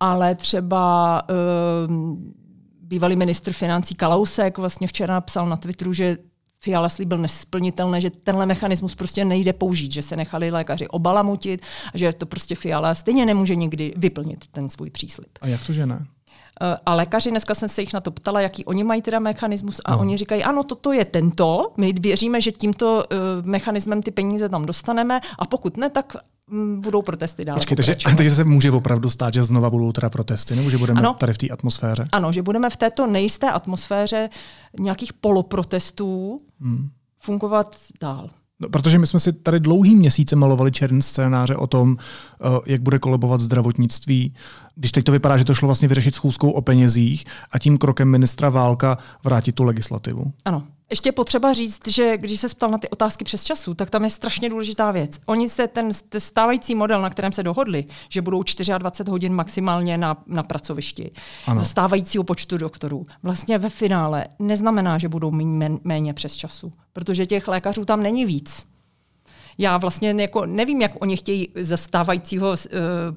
Ale 0.00 0.34
třeba 0.34 1.22
uh, 1.28 2.16
bývalý 2.82 3.16
ministr 3.16 3.52
financí 3.52 3.94
Kalousek 3.94 4.58
vlastně 4.58 4.86
včera 4.86 5.14
napsal 5.14 5.48
na 5.48 5.56
Twitteru, 5.56 5.92
že 5.92 6.16
Fiala 6.62 6.88
slíbil 6.88 7.18
nesplnitelné, 7.18 8.00
že 8.00 8.10
tenhle 8.10 8.46
mechanismus 8.46 8.94
prostě 8.94 9.24
nejde 9.24 9.52
použít, 9.52 9.92
že 9.92 10.02
se 10.02 10.16
nechali 10.16 10.50
lékaři 10.50 10.88
obalamutit 10.88 11.62
a 11.94 11.98
že 11.98 12.12
to 12.12 12.26
prostě 12.26 12.54
Fiala 12.54 12.94
stejně 12.94 13.26
nemůže 13.26 13.54
nikdy 13.54 13.94
vyplnit 13.96 14.48
ten 14.48 14.68
svůj 14.68 14.90
příslip. 14.90 15.30
A 15.40 15.46
jak 15.46 15.66
to, 15.66 15.72
že 15.72 15.86
ne? 15.86 16.06
Eh, 16.62 16.76
a 16.86 16.94
lékaři, 16.94 17.30
dneska 17.30 17.54
jsem 17.54 17.68
se 17.68 17.82
jich 17.82 17.92
na 17.92 18.00
to 18.00 18.10
ptala, 18.10 18.40
jaký 18.40 18.64
oni 18.64 18.84
mají 18.84 19.02
teda 19.02 19.18
mechanismus 19.18 19.80
a 19.84 19.92
no. 19.92 19.98
oni 19.98 20.16
říkají, 20.16 20.44
ano, 20.44 20.64
toto 20.64 20.92
je 20.92 21.04
tento, 21.04 21.72
my 21.76 21.92
věříme, 22.00 22.40
že 22.40 22.52
tímto 22.52 23.04
uh, 23.12 23.46
mechanismem 23.46 24.02
ty 24.02 24.10
peníze 24.10 24.48
tam 24.48 24.64
dostaneme 24.64 25.20
a 25.38 25.46
pokud 25.46 25.76
ne, 25.76 25.90
tak 25.90 26.16
um, 26.52 26.80
budou 26.80 27.02
protesty 27.02 27.44
dál. 27.44 27.56
Počkej, 27.56 27.76
takže, 27.76 27.96
takže 28.16 28.34
se 28.34 28.44
může 28.44 28.70
opravdu 28.70 29.10
stát, 29.10 29.34
že 29.34 29.42
znova 29.42 29.70
budou 29.70 29.92
teda 29.92 30.10
protesty, 30.10 30.56
nebo 30.56 30.70
že 30.70 30.78
budeme 30.78 31.00
ano, 31.00 31.14
tady 31.14 31.32
v 31.32 31.38
té 31.38 31.48
atmosféře? 31.48 32.08
Ano, 32.12 32.32
že 32.32 32.42
budeme 32.42 32.70
v 32.70 32.76
této 32.76 33.06
nejisté 33.06 33.50
atmosféře 33.50 34.28
nějakých 34.80 35.12
poloprotestů 35.12 36.38
hmm. 36.60 36.90
fungovat 37.20 37.76
dál. 38.00 38.30
No, 38.60 38.68
protože 38.68 38.98
my 38.98 39.06
jsme 39.06 39.20
si 39.20 39.32
tady 39.32 39.60
dlouhý 39.60 39.96
měsíce 39.96 40.36
malovali 40.36 40.72
černý 40.72 41.02
scénáře 41.02 41.56
o 41.56 41.66
tom, 41.66 41.90
uh, 41.90 42.58
jak 42.66 42.82
bude 42.82 42.98
kolebovat 42.98 43.40
zdravotnictví, 43.40 44.34
když 44.74 44.92
teď 44.92 45.04
to 45.04 45.12
vypadá, 45.12 45.36
že 45.36 45.44
to 45.44 45.54
šlo 45.54 45.68
vlastně 45.68 45.88
vyřešit 45.88 46.14
schůzkou 46.14 46.50
o 46.50 46.62
penězích 46.62 47.24
a 47.52 47.58
tím 47.58 47.78
krokem 47.78 48.08
ministra 48.08 48.48
Válka 48.48 48.98
vrátit 49.24 49.52
tu 49.52 49.64
legislativu. 49.64 50.32
Ano. 50.44 50.62
Ještě 50.90 51.12
potřeba 51.12 51.52
říct, 51.52 51.88
že 51.88 52.18
když 52.18 52.40
se 52.40 52.48
ptal 52.48 52.70
na 52.70 52.78
ty 52.78 52.88
otázky 52.88 53.24
přes 53.24 53.44
času, 53.44 53.74
tak 53.74 53.90
tam 53.90 54.04
je 54.04 54.10
strašně 54.10 54.48
důležitá 54.48 54.90
věc. 54.90 55.20
Oni 55.26 55.48
se 55.48 55.68
ten 55.68 55.88
stávající 56.18 56.74
model, 56.74 57.02
na 57.02 57.10
kterém 57.10 57.32
se 57.32 57.42
dohodli, 57.42 57.84
že 58.08 58.22
budou 58.22 58.42
24 58.78 59.10
hodin 59.10 59.34
maximálně 59.34 59.98
na, 59.98 60.16
na 60.26 60.42
pracovišti, 60.42 61.10
ano. 61.46 61.60
za 61.60 61.66
stávajícího 61.66 62.24
počtu 62.24 62.58
doktorů, 62.58 63.04
vlastně 63.22 63.58
ve 63.58 63.70
finále 63.70 64.26
neznamená, 64.38 64.98
že 64.98 65.08
budou 65.08 65.30
méně 65.84 66.14
přes 66.14 66.36
času, 66.36 66.70
protože 66.92 67.26
těch 67.26 67.48
lékařů 67.48 67.84
tam 67.84 68.02
není 68.02 68.26
víc. 68.26 68.66
Já 69.58 69.76
vlastně 69.76 70.14
jako 70.22 70.46
nevím, 70.46 70.82
jak 70.82 70.92
oni 71.02 71.16
chtějí 71.16 71.48
ze 71.54 71.76
stávajícího 71.76 72.50
uh, 72.50 72.56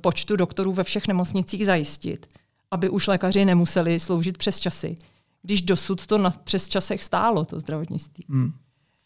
počtu 0.01 0.35
doktorů 0.35 0.71
ve 0.71 0.83
všech 0.83 1.07
nemocnicích 1.07 1.65
zajistit, 1.65 2.27
aby 2.71 2.89
už 2.89 3.07
lékaři 3.07 3.45
nemuseli 3.45 3.99
sloužit 3.99 4.37
přes 4.37 4.59
časy, 4.59 4.95
když 5.43 5.61
dosud 5.61 6.05
to 6.05 6.17
na 6.17 6.29
přes 6.29 6.67
časech 6.67 7.03
stálo, 7.03 7.45
to 7.45 7.59
zdravotnictví. 7.59 8.25
Hmm. 8.29 8.51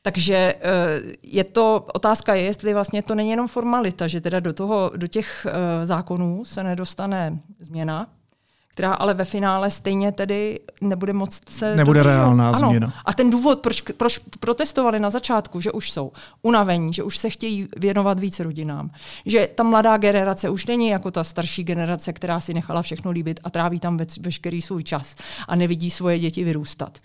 Takže 0.01 0.53
uh, 0.55 1.11
je 1.23 1.43
to, 1.43 1.87
otázka 1.93 2.35
je, 2.35 2.43
jestli 2.43 2.73
vlastně 2.73 3.03
to 3.03 3.15
není 3.15 3.29
jenom 3.29 3.47
formalita, 3.47 4.07
že 4.07 4.21
teda 4.21 4.39
do, 4.39 4.53
toho, 4.53 4.91
do 4.95 5.07
těch 5.07 5.47
uh, 5.49 5.85
zákonů 5.85 6.45
se 6.45 6.63
nedostane 6.63 7.39
změna, 7.59 8.07
která 8.77 8.93
ale 8.93 9.13
ve 9.13 9.25
finále 9.25 9.71
stejně 9.71 10.11
tedy 10.11 10.59
nebude 10.81 11.13
moc 11.13 11.39
se... 11.49 11.75
Nebude 11.75 11.99
dodržovat. 11.99 12.23
reálná 12.23 12.49
ano. 12.49 12.67
změna. 12.67 12.93
A 13.05 13.13
ten 13.13 13.29
důvod, 13.29 13.59
proč, 13.59 13.81
proč 13.81 14.17
protestovali 14.17 14.99
na 14.99 15.09
začátku, 15.09 15.61
že 15.61 15.71
už 15.71 15.91
jsou 15.91 16.11
unavení, 16.41 16.93
že 16.93 17.03
už 17.03 17.17
se 17.17 17.29
chtějí 17.29 17.67
věnovat 17.77 18.19
víc 18.19 18.39
rodinám, 18.39 18.89
že 19.25 19.49
ta 19.55 19.63
mladá 19.63 19.97
generace 19.97 20.49
už 20.49 20.65
není 20.65 20.87
jako 20.87 21.11
ta 21.11 21.23
starší 21.23 21.63
generace, 21.63 22.13
která 22.13 22.39
si 22.39 22.53
nechala 22.53 22.81
všechno 22.81 23.11
líbit 23.11 23.39
a 23.43 23.49
tráví 23.49 23.79
tam 23.79 23.97
veškerý 24.21 24.61
svůj 24.61 24.83
čas 24.83 25.15
a 25.47 25.55
nevidí 25.55 25.89
svoje 25.89 26.19
děti 26.19 26.43
vyrůstat. 26.43 26.97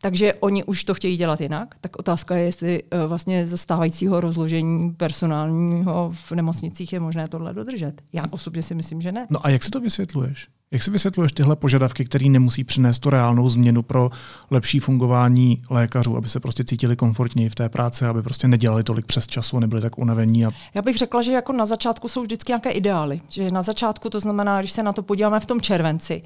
Takže 0.00 0.34
oni 0.34 0.64
už 0.64 0.84
to 0.84 0.94
chtějí 0.94 1.16
dělat 1.16 1.40
jinak. 1.40 1.74
Tak 1.80 1.98
otázka 1.98 2.36
je, 2.36 2.44
jestli 2.44 2.82
uh, 2.82 3.04
vlastně 3.04 3.46
ze 3.46 3.58
stávajícího 3.58 4.20
rozložení 4.20 4.90
personálního 4.90 6.12
v 6.28 6.32
nemocnicích 6.32 6.92
je 6.92 7.00
možné 7.00 7.28
tohle 7.28 7.54
dodržet. 7.54 8.02
Já 8.12 8.24
osobně 8.30 8.62
si 8.62 8.74
myslím, 8.74 9.00
že 9.00 9.12
ne. 9.12 9.26
No 9.30 9.46
a 9.46 9.50
jak 9.50 9.62
si 9.62 9.70
to 9.70 9.80
vysvětluješ? 9.80 10.48
Jak 10.72 10.82
si 10.82 10.90
vysvětluješ 10.90 11.32
tyhle 11.32 11.56
požadavky, 11.56 12.04
které 12.04 12.28
nemusí 12.28 12.64
přinést 12.64 12.98
tu 12.98 13.10
reálnou 13.10 13.48
změnu 13.48 13.82
pro 13.82 14.10
lepší 14.50 14.78
fungování 14.78 15.62
lékařů, 15.70 16.16
aby 16.16 16.28
se 16.28 16.40
prostě 16.40 16.64
cítili 16.64 16.96
komfortněji 16.96 17.48
v 17.48 17.54
té 17.54 17.68
práci, 17.68 18.04
aby 18.04 18.22
prostě 18.22 18.48
nedělali 18.48 18.84
tolik 18.84 19.06
přes 19.06 19.26
času, 19.26 19.58
nebyli 19.58 19.82
tak 19.82 19.98
unavení? 19.98 20.46
A... 20.46 20.50
Já 20.74 20.82
bych 20.82 20.96
řekla, 20.96 21.22
že 21.22 21.32
jako 21.32 21.52
na 21.52 21.66
začátku 21.66 22.08
jsou 22.08 22.22
vždycky 22.22 22.50
nějaké 22.50 22.70
ideály. 22.70 23.20
Že 23.28 23.50
na 23.50 23.62
začátku 23.62 24.10
to 24.10 24.20
znamená, 24.20 24.60
když 24.60 24.72
se 24.72 24.82
na 24.82 24.92
to 24.92 25.02
podíváme 25.02 25.40
v 25.40 25.46
tom 25.46 25.60
červenci, 25.60 26.20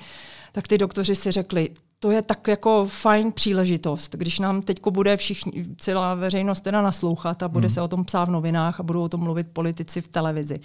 tak 0.52 0.68
ty 0.68 0.78
doktoři 0.78 1.16
si 1.16 1.30
řekli, 1.30 1.70
to 1.98 2.10
je 2.10 2.22
tak 2.22 2.48
jako 2.48 2.86
fajn 2.90 3.32
příležitost, 3.32 4.14
když 4.14 4.38
nám 4.38 4.62
teď 4.62 4.80
bude 4.90 5.16
všichni, 5.16 5.66
celá 5.78 6.14
veřejnost 6.14 6.60
teda 6.60 6.82
naslouchat 6.82 7.42
a 7.42 7.48
bude 7.48 7.66
hmm. 7.66 7.74
se 7.74 7.80
o 7.80 7.88
tom 7.88 8.04
psát 8.04 8.24
v 8.24 8.32
novinách 8.32 8.80
a 8.80 8.82
budou 8.82 9.02
o 9.02 9.08
tom 9.08 9.20
mluvit 9.20 9.46
politici 9.52 10.00
v 10.00 10.08
televizi 10.08 10.60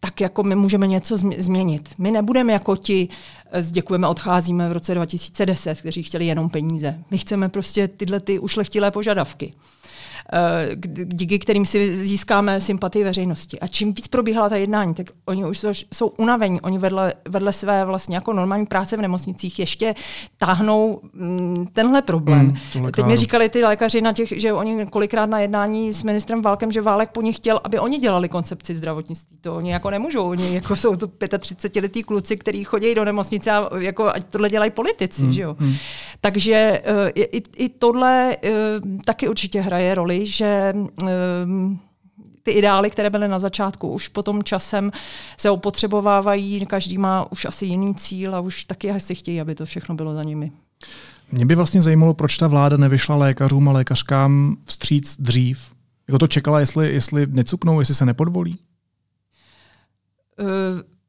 tak 0.00 0.20
jako 0.20 0.42
my 0.42 0.54
můžeme 0.54 0.86
něco 0.86 1.18
změnit. 1.38 1.88
My 1.98 2.10
nebudeme 2.10 2.52
jako 2.52 2.76
ti, 2.76 3.08
eh, 3.52 3.62
děkujeme, 3.70 4.08
odcházíme 4.08 4.68
v 4.68 4.72
roce 4.72 4.94
2010, 4.94 5.80
kteří 5.80 6.02
chtěli 6.02 6.26
jenom 6.26 6.50
peníze. 6.50 6.98
My 7.10 7.18
chceme 7.18 7.48
prostě 7.48 7.88
tyhle 7.88 8.20
ty 8.20 8.38
ušlechtilé 8.38 8.90
požadavky. 8.90 9.54
Eh, 10.32 10.68
díky 11.04 11.38
kterým 11.38 11.66
si 11.66 11.96
získáme 11.96 12.60
sympatii 12.60 13.04
veřejnosti. 13.04 13.60
A 13.60 13.66
čím 13.66 13.92
víc 13.92 14.08
probíhala 14.08 14.48
ta 14.48 14.56
jednání, 14.56 14.94
tak 14.94 15.06
oni 15.24 15.44
už 15.44 15.66
jsou, 15.94 16.08
unavení. 16.08 16.60
Oni 16.60 16.78
vedle, 16.78 17.14
vedle 17.28 17.52
své 17.52 17.84
vlastně 17.84 18.16
jako 18.16 18.32
normální 18.32 18.66
práce 18.66 18.96
v 18.96 19.00
nemocnicích 19.00 19.58
ještě 19.58 19.94
táhnou 20.38 21.00
mm, 21.12 21.66
tenhle 21.72 22.02
problém. 22.02 22.56
Hmm, 22.74 22.92
Teď 22.92 23.04
mi 23.04 23.16
říkali 23.16 23.48
ty 23.48 23.64
lékaři, 23.64 24.00
na 24.00 24.12
těch, 24.12 24.32
že 24.36 24.52
oni 24.52 24.86
kolikrát 24.86 25.26
na 25.26 25.40
jednání 25.40 25.92
s 25.92 26.02
ministrem 26.02 26.42
Válkem, 26.42 26.72
že 26.72 26.82
Válek 26.82 27.10
po 27.10 27.22
nich 27.22 27.36
chtěl, 27.36 27.60
aby 27.64 27.78
oni 27.78 27.98
dělali 27.98 28.28
koncepci 28.28 28.74
zdravotnictví. 28.74 29.36
To 29.40 29.52
oni 29.52 29.72
jako 29.72 29.90
nemůžou. 29.90 30.28
Oni 30.28 30.54
jako 30.54 30.76
jsou 30.76 30.96
to 30.96 31.06
35-letí 31.06 32.02
kluci, 32.02 32.36
kteří 32.36 32.64
chodí 32.64 32.94
do 32.94 33.04
nemocnice 33.04 33.50
a 33.50 33.78
jako, 33.78 34.08
ať 34.08 34.24
tohle 34.30 34.50
dělají 34.50 34.70
politici. 34.70 35.22
Hmm, 35.22 35.32
že 35.32 35.42
jo? 35.42 35.56
Hmm. 35.58 35.74
Takže 36.20 36.82
uh, 36.90 37.08
i, 37.14 37.42
i 37.56 37.68
tohle 37.68 38.36
uh, 38.44 38.50
taky 39.04 39.28
určitě 39.28 39.60
hraje 39.60 39.94
roli 39.94 40.05
viděli, 40.06 40.26
že 40.26 40.72
um, 41.44 41.80
ty 42.42 42.50
ideály, 42.50 42.90
které 42.90 43.10
byly 43.10 43.28
na 43.28 43.38
začátku, 43.38 43.88
už 43.88 44.08
potom 44.08 44.42
časem 44.42 44.92
se 45.36 45.50
opotřebovávají, 45.50 46.66
každý 46.66 46.98
má 46.98 47.32
už 47.32 47.44
asi 47.44 47.66
jiný 47.66 47.94
cíl 47.94 48.34
a 48.34 48.40
už 48.40 48.64
taky 48.64 48.90
asi 48.90 49.14
chtějí, 49.14 49.40
aby 49.40 49.54
to 49.54 49.64
všechno 49.64 49.94
bylo 49.94 50.14
za 50.14 50.22
nimi. 50.22 50.52
Mě 51.32 51.46
by 51.46 51.54
vlastně 51.54 51.82
zajímalo, 51.82 52.14
proč 52.14 52.36
ta 52.36 52.48
vláda 52.48 52.76
nevyšla 52.76 53.16
lékařům 53.16 53.68
a 53.68 53.72
lékařkám 53.72 54.56
vstříc 54.66 55.16
dřív. 55.20 55.72
Jako 56.08 56.18
to 56.18 56.26
čekala, 56.26 56.60
jestli, 56.60 56.92
jestli 56.92 57.26
necuknou, 57.26 57.80
jestli 57.80 57.94
se 57.94 58.06
nepodvolí? 58.06 58.58
Uh, 60.40 60.46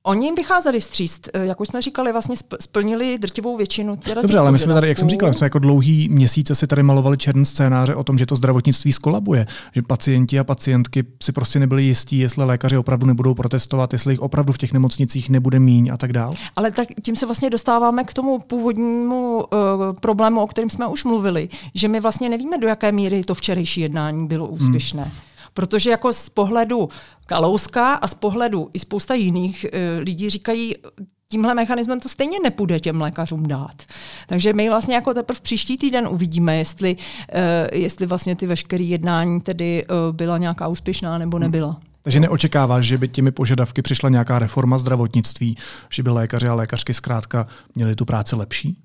Oni 0.08 0.26
jim 0.26 0.36
vycházeli 0.36 0.82
stříst, 0.82 1.30
eh, 1.34 1.46
jak 1.46 1.62
už 1.62 1.68
jsme 1.68 1.82
říkali, 1.82 2.12
vlastně 2.12 2.36
splnili 2.62 3.18
drtivou 3.18 3.58
většinu. 3.58 3.96
Teda 3.96 4.22
Dobře, 4.22 4.38
ale 4.38 4.52
my 4.52 4.60
jsme 4.60 4.74
tady, 4.74 4.88
jak 4.88 4.98
jsem 4.98 5.10
říkal, 5.10 5.34
jsme 5.34 5.46
jako 5.46 5.60
dlouhý 5.60 6.10
měsíce 6.10 6.56
si 6.56 6.68
tady 6.68 6.84
malovali 6.84 7.18
černý 7.18 7.46
scénáře 7.46 7.96
o 7.96 8.04
tom, 8.04 8.18
že 8.18 8.26
to 8.26 8.36
zdravotnictví 8.36 8.94
skolabuje, 8.94 9.48
že 9.76 9.82
pacienti 9.82 10.40
a 10.40 10.44
pacientky 10.44 11.04
si 11.24 11.32
prostě 11.32 11.60
nebyli 11.60 11.84
jistí, 11.84 12.18
jestli 12.18 12.46
lékaři 12.46 12.78
opravdu 12.78 13.06
nebudou 13.06 13.34
protestovat, 13.34 13.94
jestli 13.94 14.14
jich 14.14 14.20
opravdu 14.20 14.54
v 14.54 14.58
těch 14.58 14.74
nemocnicích 14.74 15.30
nebude 15.30 15.60
míň 15.60 15.90
a 15.94 15.98
tak 15.98 16.14
dál. 16.14 16.34
Ale 16.56 16.72
tak 16.72 16.88
tím 17.04 17.16
se 17.16 17.26
vlastně 17.26 17.50
dostáváme 17.50 18.04
k 18.04 18.14
tomu 18.14 18.40
původnímu 18.40 19.36
uh, 19.38 19.44
problému, 20.02 20.42
o 20.42 20.48
kterém 20.48 20.70
jsme 20.70 20.88
už 20.88 21.04
mluvili, 21.04 21.50
že 21.74 21.88
my 21.88 22.00
vlastně 22.00 22.30
nevíme, 22.30 22.58
do 22.58 22.68
jaké 22.68 22.92
míry 22.92 23.24
to 23.24 23.36
včerejší 23.36 23.82
jednání 23.82 24.28
bylo 24.28 24.48
úspěšné. 24.48 25.02
Hmm. 25.04 25.12
Protože 25.58 25.90
jako 25.90 26.14
z 26.14 26.30
pohledu 26.30 26.90
Kalouska 27.26 27.94
a 27.94 28.08
z 28.08 28.14
pohledu 28.14 28.70
i 28.74 28.80
spousta 28.80 29.14
jiných 29.14 29.66
e, 29.66 30.00
lidí 30.00 30.30
říkají, 30.30 30.76
tímhle 31.30 31.54
mechanismem 31.56 32.00
to 32.00 32.10
stejně 32.10 32.38
nepůjde 32.44 32.80
těm 32.80 33.02
lékařům 33.02 33.48
dát. 33.48 33.84
Takže 34.28 34.54
my 34.54 34.70
vlastně 34.70 34.96
jako 34.96 35.14
teprve 35.14 35.40
příští 35.42 35.78
týden 35.78 36.08
uvidíme, 36.08 36.58
jestli, 36.58 36.96
uh, 36.96 37.80
jestli 37.80 38.06
vlastně 38.06 38.36
ty 38.36 38.48
veškeré 38.48 38.84
jednání 38.84 39.42
tedy 39.42 39.86
uh, 39.86 40.16
byla 40.16 40.38
nějaká 40.38 40.68
úspěšná 40.68 41.18
nebo 41.18 41.40
nebyla. 41.40 41.72
Hmm. 41.72 41.82
Takže 42.02 42.20
neočekáváš, 42.20 42.86
že 42.86 42.98
by 42.98 43.08
těmi 43.08 43.32
požadavky 43.32 43.82
přišla 43.82 44.10
nějaká 44.10 44.40
reforma 44.40 44.78
zdravotnictví, 44.78 45.58
že 45.90 46.04
by 46.04 46.10
lékaři 46.10 46.48
a 46.48 46.54
lékařky 46.54 46.94
zkrátka 46.94 47.48
měli 47.76 47.96
tu 47.96 48.06
práci 48.06 48.36
lepší? 48.36 48.78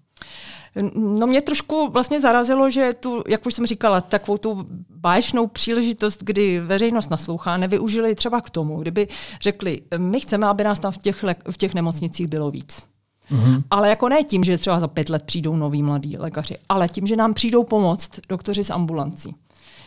No 0.94 1.26
mě 1.26 1.40
trošku 1.40 1.88
vlastně 1.90 2.20
zarazilo, 2.20 2.70
že 2.70 2.92
tu, 3.00 3.22
jak 3.28 3.46
už 3.46 3.54
jsem 3.54 3.66
říkala, 3.66 4.00
takovou 4.00 4.38
tu 4.38 4.66
báječnou 4.90 5.46
příležitost, 5.46 6.18
kdy 6.22 6.60
veřejnost 6.60 7.10
naslouchá, 7.10 7.56
nevyužili 7.56 8.14
třeba 8.14 8.40
k 8.40 8.50
tomu, 8.50 8.80
kdyby 8.80 9.06
řekli, 9.40 9.80
my 9.96 10.20
chceme, 10.20 10.46
aby 10.46 10.64
nás 10.64 10.78
tam 10.78 10.92
v 10.92 10.98
těch, 10.98 11.24
v 11.50 11.56
těch 11.56 11.74
nemocnicích 11.74 12.26
bylo 12.26 12.50
víc. 12.50 12.82
Mm-hmm. 13.30 13.62
Ale 13.70 13.88
jako 13.88 14.08
ne 14.08 14.24
tím, 14.24 14.44
že 14.44 14.58
třeba 14.58 14.80
za 14.80 14.88
pět 14.88 15.08
let 15.08 15.22
přijdou 15.22 15.56
noví 15.56 15.82
mladí 15.82 16.16
lékaři, 16.18 16.56
ale 16.68 16.88
tím, 16.88 17.06
že 17.06 17.16
nám 17.16 17.34
přijdou 17.34 17.64
pomoct 17.64 18.10
doktoři 18.28 18.64
z 18.64 18.70
ambulancí 18.70 19.34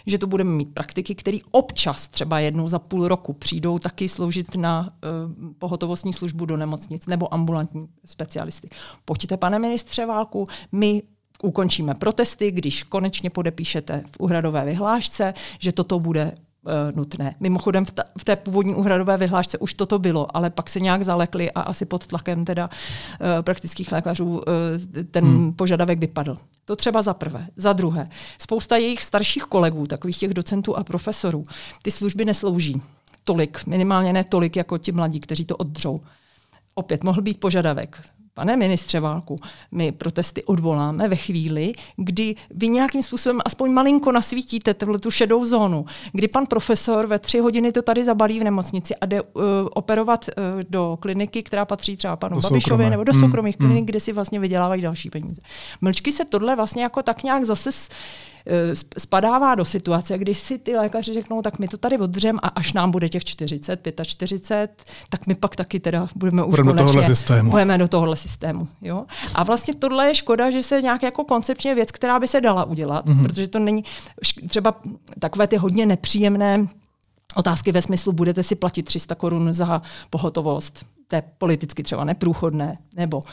že 0.06 0.18
tu 0.18 0.28
budeme 0.28 0.52
mít 0.52 0.74
praktiky, 0.74 1.16
které 1.16 1.38
občas 1.52 2.08
třeba 2.08 2.40
jednou 2.40 2.68
za 2.68 2.80
půl 2.80 3.08
roku 3.08 3.34
přijdou 3.34 3.80
taky 3.80 4.10
sloužit 4.10 4.56
na 4.56 4.82
uh, 4.82 5.52
pohotovostní 5.60 6.14
službu 6.14 6.46
do 6.46 6.58
nemocnic 6.58 7.08
nebo 7.08 7.34
ambulantní 7.34 7.88
specialisty. 8.06 8.68
Pojďte, 9.06 9.38
pane 9.38 9.60
ministře 9.60 10.06
Válku, 10.06 10.46
my 10.72 11.04
ukončíme 11.44 11.96
protesty, 11.96 12.52
když 12.52 12.84
konečně 12.84 13.30
podepíšete 13.30 14.04
v 14.12 14.20
úhradové 14.20 14.66
vyhlášce, 14.66 15.34
že 15.60 15.72
toto 15.72 16.00
bude 16.00 16.38
nutné. 16.96 17.36
Mimochodem 17.40 17.86
v, 17.86 17.92
ta, 17.92 18.04
v 18.18 18.24
té 18.24 18.36
původní 18.36 18.76
úhradové 18.76 19.18
vyhlášce 19.18 19.58
už 19.58 19.74
toto 19.74 20.00
bylo, 20.00 20.38
ale 20.38 20.50
pak 20.50 20.70
se 20.70 20.80
nějak 20.80 21.04
zalekli 21.04 21.52
a 21.52 21.62
asi 21.62 21.86
pod 21.86 22.08
tlakem 22.08 22.46
teda 22.46 22.68
uh, 22.68 23.28
praktických 23.42 23.92
lékařů 23.92 24.26
uh, 24.28 24.42
ten 25.12 25.26
hmm. 25.26 25.54
požadavek 25.54 26.00
vypadl. 26.00 26.38
To 26.66 26.76
třeba 26.76 27.02
za 27.02 27.14
prvé. 27.14 27.48
Za 27.56 27.74
druhé, 27.74 28.06
spousta 28.40 28.78
jejich 28.78 29.04
starších 29.04 29.44
kolegů, 29.44 29.88
takových 29.88 30.18
těch 30.18 30.34
docentů 30.34 30.78
a 30.78 30.84
profesorů, 30.84 31.44
ty 31.82 31.92
služby 31.92 32.26
neslouží 32.26 32.82
tolik, 33.24 33.66
minimálně 33.66 34.14
ne 34.14 34.24
tolik 34.24 34.56
jako 34.56 34.78
ti 34.78 34.92
mladí, 34.92 35.20
kteří 35.20 35.46
to 35.46 35.58
oddřou. 35.58 35.98
Opět 36.76 37.04
mohl 37.04 37.22
být 37.22 37.40
požadavek 37.40 38.02
pane 38.36 38.58
ministře 38.58 39.00
Válku, 39.00 39.36
my 39.72 39.92
protesty 39.92 40.44
odvoláme 40.44 41.08
ve 41.08 41.16
chvíli, 41.16 41.74
kdy 41.96 42.36
vy 42.50 42.68
nějakým 42.70 43.04
způsobem 43.04 43.42
aspoň 43.46 43.72
malinko 43.72 44.12
nasvítíte 44.12 44.74
tu 44.74 45.12
šedou 45.12 45.46
zónu, 45.46 45.86
kdy 46.12 46.28
pan 46.28 46.46
profesor 46.46 47.08
ve 47.08 47.20
tři 47.20 47.40
hodiny 47.40 47.72
to 47.72 47.82
tady 47.82 48.04
zabalí 48.04 48.40
v 48.40 48.44
nemocnici 48.44 48.96
a 48.96 49.06
jde 49.06 49.22
uh, 49.22 49.44
operovat 49.70 50.26
uh, 50.30 50.64
do 50.70 50.98
kliniky, 51.02 51.44
která 51.44 51.66
patří 51.66 51.98
třeba 51.98 52.16
panu 52.16 52.36
do 52.36 52.42
Babišovi 52.42 52.62
soukromé. 52.62 52.90
nebo 52.90 53.04
do 53.04 53.14
soukromých 53.14 53.56
hmm, 53.60 53.68
klinik, 53.68 53.82
hmm. 53.82 53.86
kde 53.86 54.00
si 54.00 54.14
vlastně 54.14 54.40
vydělávají 54.40 54.82
další 54.82 55.10
peníze. 55.10 55.42
Mlčky 55.82 56.12
se 56.12 56.26
tohle 56.26 56.56
vlastně 56.56 56.84
jako 56.84 57.04
tak 57.04 57.24
nějak 57.24 57.44
zase 57.44 57.72
Eh, 57.72 58.35
spadává 58.98 59.56
do 59.56 59.66
situace, 59.66 60.18
kdy 60.18 60.34
si 60.34 60.58
ty 60.58 60.76
lékaři 60.76 61.14
řeknou, 61.14 61.42
tak 61.42 61.60
my 61.60 61.68
to 61.68 61.78
tady 61.78 61.98
odřem 61.98 62.40
a 62.44 62.48
až 62.48 62.74
nám 62.74 62.92
bude 62.92 63.10
těch 63.10 63.26
40, 63.26 63.90
45, 64.04 64.84
tak 65.10 65.28
my 65.28 65.36
pak 65.36 65.56
taky 65.56 65.80
teda 65.80 66.08
budeme 66.16 66.44
už 66.44 66.52
budeme 66.52 66.72
do 66.72 66.78
tohohle 66.78 67.04
systému. 67.04 67.52
Budeme 67.52 67.78
do 67.78 67.88
tohohle 67.88 68.16
systému. 68.16 68.68
Jo? 68.82 69.06
A 69.36 69.44
vlastně 69.44 69.76
tohle 69.76 70.08
je 70.08 70.16
škoda, 70.16 70.52
že 70.52 70.64
se 70.64 70.82
nějak 70.82 71.04
jako 71.04 71.24
koncepčně 71.24 71.76
věc, 71.76 71.92
která 71.92 72.20
by 72.20 72.28
se 72.28 72.42
dala 72.42 72.64
udělat, 72.64 73.06
mm-hmm. 73.06 73.24
protože 73.24 73.48
to 73.48 73.60
není 73.60 73.84
třeba 74.50 74.82
takové 75.20 75.48
ty 75.48 75.58
hodně 75.58 75.86
nepříjemné 75.86 76.68
otázky 77.36 77.72
ve 77.72 77.82
smyslu, 77.82 78.14
budete 78.14 78.44
si 78.44 78.56
platit 78.56 78.84
300 78.84 79.16
korun 79.16 79.54
za 79.54 79.82
pohotovost, 80.10 80.86
to 81.08 81.16
je 81.16 81.24
politicky 81.38 81.84
třeba 81.84 82.04
neprůchodné, 82.04 82.78
nebo 82.96 83.18
uh, 83.18 83.24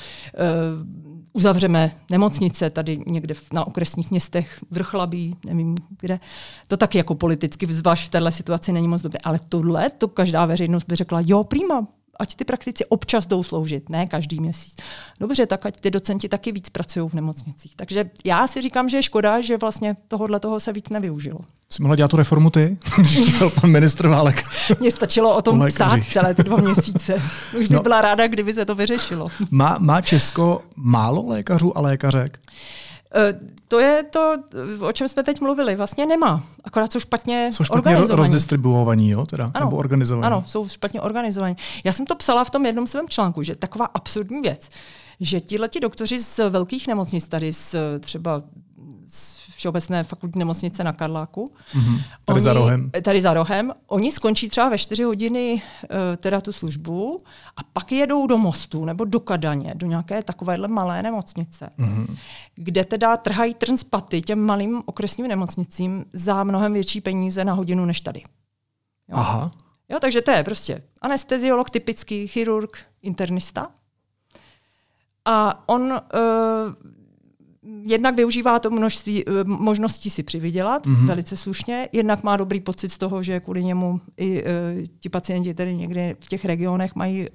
uzavřeme 1.33 1.93
nemocnice 2.11 2.71
tady 2.71 2.99
někde 3.07 3.35
na 3.53 3.67
okresních 3.67 4.11
městech, 4.11 4.59
Vrchlabí, 4.71 5.37
nevím 5.47 5.77
kde. 6.01 6.21
To 6.67 6.77
taky 6.77 6.99
jako 6.99 7.15
politicky, 7.15 7.67
zvlášť 7.75 8.07
v 8.07 8.11
této 8.11 8.31
situaci 8.31 8.73
není 8.73 8.89
moc 8.89 9.03
dobré. 9.03 9.19
Ale 9.25 9.41
tohle, 9.49 9.91
to 9.91 10.09
každá 10.09 10.47
veřejnost 10.47 10.85
by 10.89 10.97
řekla, 10.97 11.23
jo, 11.25 11.45
prima, 11.45 11.87
ať 12.23 12.35
ty 12.35 12.45
praktici 12.45 12.85
občas 12.87 13.27
jdou 13.27 13.43
sloužit, 13.43 13.89
ne 13.89 14.07
každý 14.07 14.41
měsíc. 14.41 14.77
Dobře, 15.21 15.47
tak 15.47 15.67
ať 15.67 15.81
ty 15.81 15.91
docenti 15.91 16.29
taky 16.29 16.53
víc 16.53 16.69
pracují 16.69 17.09
v 17.09 17.15
nemocnicích. 17.15 17.77
Takže 17.77 18.11
já 18.25 18.47
si 18.47 18.63
říkám, 18.63 18.89
že 18.89 18.97
je 18.97 19.03
škoda, 19.03 19.41
že 19.41 19.57
vlastně 19.57 19.97
tohohle 20.09 20.41
toho 20.41 20.61
se 20.61 20.73
víc 20.73 20.89
nevyužilo. 20.89 21.39
Jsi 21.71 21.83
mohla 21.83 21.97
dělat 21.97 22.11
tu 22.11 22.17
reformu 22.17 22.51
ty? 22.51 22.79
Říkal 23.03 23.51
pan 23.51 23.71
ministr 23.71 24.09
Válek. 24.09 24.45
Mně 24.81 24.91
stačilo 24.91 25.37
o 25.37 25.43
tom 25.43 25.67
psát 25.69 26.01
celé 26.11 26.35
ty 26.35 26.43
dva 26.43 26.57
měsíce. 26.57 27.15
Už 27.59 27.69
bych 27.69 27.71
no. 27.71 27.83
byla 27.83 28.01
ráda, 28.01 28.27
kdyby 28.27 28.55
se 28.55 28.65
to 28.65 28.75
vyřešilo. 28.75 29.27
Má, 29.51 29.77
má 29.79 30.01
Česko 30.01 30.63
málo 30.77 31.27
lékařů 31.27 31.79
a 31.79 31.81
lékařek? 31.81 32.41
To 33.73 33.81
je 33.81 34.03
to, 34.03 34.35
o 34.81 34.93
čem 34.93 35.09
jsme 35.09 35.23
teď 35.23 35.41
mluvili. 35.41 35.77
Vlastně 35.77 36.07
nemá. 36.07 36.45
Akorát 36.65 36.93
jsou 36.93 37.01
špatně 37.01 37.51
Jsou 37.53 37.65
špatně 37.65 37.97
rozdistribuovaní, 37.97 39.11
jo? 39.11 39.27
Teda, 39.27 39.51
ano, 39.55 39.67
nebo 39.67 39.77
organizovaní. 39.77 40.27
Ano, 40.27 40.45
jsou 40.47 40.69
špatně 40.69 41.01
organizovaní. 41.01 41.57
Já 41.85 41.93
jsem 41.93 42.07
to 42.07 42.15
psala 42.15 42.45
v 42.45 42.51
tom 42.51 42.67
jednom 42.67 42.87
svém 42.87 43.09
článku, 43.09 43.43
že 43.43 43.57
taková 43.57 43.85
absurdní 43.85 44.41
věc, 44.41 44.69
že 45.21 45.41
tihleti 45.41 45.81
doktoři 45.81 46.19
z 46.19 46.51
velkých 46.51 46.87
nemocnic, 46.87 47.29
tady 47.29 47.53
z 47.53 47.75
třeba 48.01 48.43
z 49.07 49.42
Všeobecné 49.63 50.05
fakultní 50.05 50.39
nemocnice 50.39 50.85
na 50.85 50.93
Karláku. 50.93 51.45
Mm-hmm. 51.45 52.03
Tady 52.25 52.37
oni, 52.37 52.41
za 52.41 52.53
rohem. 52.53 52.91
Tady 53.03 53.21
za 53.21 53.35
rohem. 53.35 53.73
Oni 53.87 54.13
skončí 54.13 54.49
třeba 54.49 54.69
ve 54.69 54.79
čtyři 54.79 55.03
hodiny 55.03 55.63
uh, 55.83 56.17
teda 56.17 56.41
tu 56.41 56.53
službu 56.53 57.19
a 57.57 57.61
pak 57.73 57.93
jedou 57.93 58.27
do 58.27 58.39
mostu 58.39 58.85
nebo 58.85 59.05
do 59.05 59.21
Kadaně, 59.21 59.75
do 59.75 59.87
nějaké 59.87 60.23
takovéhle 60.23 60.69
malé 60.69 61.03
nemocnice, 61.03 61.71
mm-hmm. 61.79 62.17
kde 62.55 62.85
teda 62.85 63.17
trhají 63.17 63.55
trn 63.55 63.77
z 63.77 63.85
paty 63.85 64.23
těm 64.23 64.41
malým 64.41 64.83
okresním 64.87 65.29
nemocnicím 65.29 66.05
za 66.13 66.45
mnohem 66.45 66.73
větší 66.73 67.01
peníze 67.01 67.45
na 67.45 67.53
hodinu 67.53 67.85
než 67.85 68.01
tady. 68.01 68.23
Jo? 69.09 69.17
Aha. 69.17 69.51
Jo, 69.89 69.99
takže 70.01 70.21
to 70.21 70.31
je 70.31 70.45
prostě 70.45 70.83
anesteziolog, 71.01 71.71
typický 71.71 72.27
chirurg, 72.27 72.79
internista. 73.03 73.69
A 75.25 75.69
on 75.69 75.83
uh, 75.83 75.99
jednak 77.85 78.17
využívá 78.17 78.59
to 78.59 78.71
množství, 78.71 79.29
eh, 79.29 79.33
možností 79.45 80.11
si 80.11 80.23
přivydělat 80.23 80.87
mm-hmm. 80.87 81.07
velice 81.07 81.37
slušně, 81.37 81.89
jednak 81.93 82.23
má 82.23 82.37
dobrý 82.37 82.61
pocit 82.61 82.93
z 82.93 82.99
toho, 82.99 83.23
že 83.23 83.41
kvůli 83.41 83.65
němu 83.65 84.01
i 84.17 84.43
uh, 84.43 84.49
ti 85.01 85.09
pacienti 85.09 85.55
tady 85.55 85.77
někde 85.77 86.17
v 86.21 86.29
těch 86.29 86.45
regionech 86.45 86.95
mají 86.95 87.21
uh, 87.21 87.27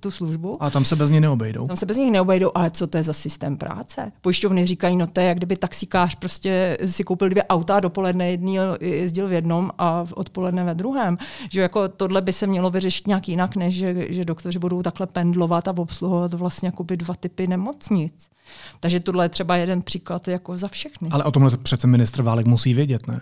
tu 0.00 0.10
službu. 0.10 0.62
A 0.62 0.70
tam 0.70 0.84
se 0.84 0.96
bez 0.96 1.10
ní 1.10 1.20
neobejdou. 1.20 1.66
Tam 1.66 1.76
se 1.76 1.86
bez 1.86 1.96
nich 1.96 2.12
neobejdou, 2.12 2.50
ale 2.54 2.70
co 2.70 2.86
to 2.86 2.96
je 2.96 3.02
za 3.02 3.12
systém 3.12 3.56
práce? 3.56 4.12
Pojišťovny 4.20 4.66
říkají, 4.66 4.96
no 4.96 5.06
to 5.06 5.20
je, 5.20 5.26
jak 5.26 5.36
kdyby 5.36 5.56
taxikář 5.56 6.14
prostě 6.14 6.78
si 6.86 7.04
koupil 7.04 7.28
dvě 7.28 7.44
auta, 7.44 7.80
dopoledne 7.80 8.30
jedný 8.30 8.58
jezdil 8.80 9.28
v 9.28 9.32
jednom 9.32 9.70
a 9.78 10.06
odpoledne 10.14 10.64
ve 10.64 10.74
druhém. 10.74 11.18
Že 11.50 11.60
jako 11.60 11.88
tohle 11.88 12.22
by 12.22 12.32
se 12.32 12.46
mělo 12.46 12.70
vyřešit 12.70 13.06
nějak 13.06 13.28
jinak, 13.28 13.56
než 13.56 13.74
že, 13.74 14.06
že 14.08 14.24
doktoři 14.24 14.58
budou 14.58 14.82
takhle 14.82 15.06
pendlovat 15.06 15.68
a 15.68 15.74
obsluhovat 15.76 16.34
vlastně 16.34 16.72
dva 16.96 17.14
typy 17.14 17.46
nemocnic. 17.46 18.28
Takže 18.80 19.00
tohle 19.00 19.24
je 19.24 19.28
třeba 19.28 19.56
jeden 19.56 19.73
příklad 19.82 20.28
jako 20.28 20.58
za 20.58 20.68
všechny. 20.68 21.08
Ale 21.08 21.24
o 21.24 21.30
tomhle 21.30 21.58
přece 21.58 21.86
ministr 21.86 22.22
Válek 22.22 22.46
musí 22.46 22.74
vědět, 22.74 23.06
ne? 23.06 23.20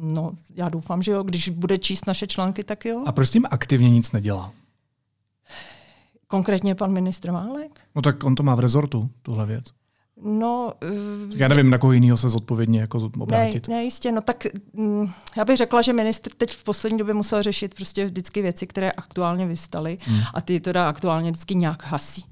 No, 0.00 0.32
já 0.56 0.68
doufám, 0.68 1.02
že 1.02 1.12
jo. 1.12 1.22
Když 1.22 1.48
bude 1.48 1.78
číst 1.78 2.06
naše 2.06 2.26
články, 2.26 2.64
tak 2.64 2.84
jo. 2.84 2.96
A 3.06 3.12
proč 3.12 3.28
s 3.28 3.30
tím 3.30 3.44
aktivně 3.50 3.90
nic 3.90 4.12
nedělá? 4.12 4.52
Konkrétně 6.26 6.74
pan 6.74 6.92
ministr 6.92 7.30
Válek? 7.30 7.80
No 7.94 8.02
tak 8.02 8.24
on 8.24 8.34
to 8.34 8.42
má 8.42 8.54
v 8.54 8.60
rezortu, 8.60 9.10
tuhle 9.22 9.46
věc. 9.46 9.64
No, 10.22 10.72
uh, 10.82 11.36
já 11.36 11.48
nevím, 11.48 11.70
na 11.70 11.78
koho 11.78 11.92
jiného 11.92 12.16
se 12.16 12.28
zodpovědně 12.28 12.80
jako 12.80 13.10
obrátit. 13.18 13.68
Ne, 13.68 13.74
ne, 13.74 13.84
jistě. 13.84 14.12
No 14.12 14.20
tak 14.20 14.46
mm, 14.72 15.10
já 15.36 15.44
bych 15.44 15.56
řekla, 15.56 15.82
že 15.82 15.92
ministr 15.92 16.30
teď 16.36 16.52
v 16.52 16.64
poslední 16.64 16.98
době 16.98 17.14
musel 17.14 17.42
řešit 17.42 17.74
prostě 17.74 18.04
vždycky 18.04 18.42
věci, 18.42 18.66
které 18.66 18.90
aktuálně 18.90 19.46
vystaly 19.46 19.96
hmm. 20.02 20.20
a 20.34 20.40
ty 20.40 20.60
teda 20.60 20.88
aktuálně 20.88 21.30
vždycky 21.30 21.54
nějak 21.54 21.84
hasí 21.84 22.24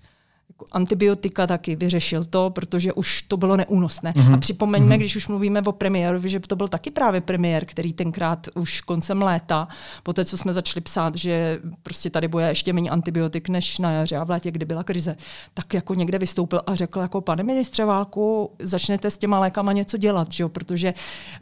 antibiotika 0.72 1.46
taky 1.46 1.76
vyřešil 1.76 2.24
to, 2.24 2.50
protože 2.50 2.92
už 2.92 3.22
to 3.22 3.36
bylo 3.36 3.56
neúnosné. 3.56 4.12
Mm-hmm. 4.12 4.34
A 4.34 4.36
připomeňme, 4.36 4.94
mm-hmm. 4.94 4.98
když 4.98 5.16
už 5.16 5.28
mluvíme 5.28 5.62
o 5.66 5.72
premiérovi, 5.72 6.28
že 6.28 6.40
to 6.40 6.56
byl 6.56 6.68
taky 6.68 6.90
právě 6.90 7.20
premiér, 7.20 7.64
který 7.64 7.92
tenkrát 7.92 8.48
už 8.54 8.80
koncem 8.80 9.22
léta, 9.22 9.68
po 10.02 10.12
té, 10.12 10.24
co 10.24 10.38
jsme 10.38 10.52
začali 10.52 10.80
psát, 10.80 11.14
že 11.16 11.60
prostě 11.82 12.10
tady 12.10 12.28
bude 12.28 12.48
ještě 12.48 12.72
méně 12.72 12.90
antibiotik 12.90 13.48
než 13.48 13.78
na 13.78 13.90
jaře 13.90 14.16
a 14.16 14.24
v 14.24 14.30
létě, 14.30 14.50
kdy 14.50 14.64
byla 14.64 14.84
krize, 14.84 15.16
tak 15.54 15.74
jako 15.74 15.94
někde 15.94 16.18
vystoupil 16.18 16.60
a 16.66 16.74
řekl 16.74 17.00
jako 17.00 17.20
pane 17.20 17.42
ministře 17.42 17.84
Válku, 17.84 18.50
začnete 18.58 19.10
s 19.10 19.18
těma 19.18 19.38
lékama 19.38 19.72
něco 19.72 19.96
dělat, 19.96 20.32
že 20.32 20.42
jo? 20.42 20.48
protože 20.48 20.92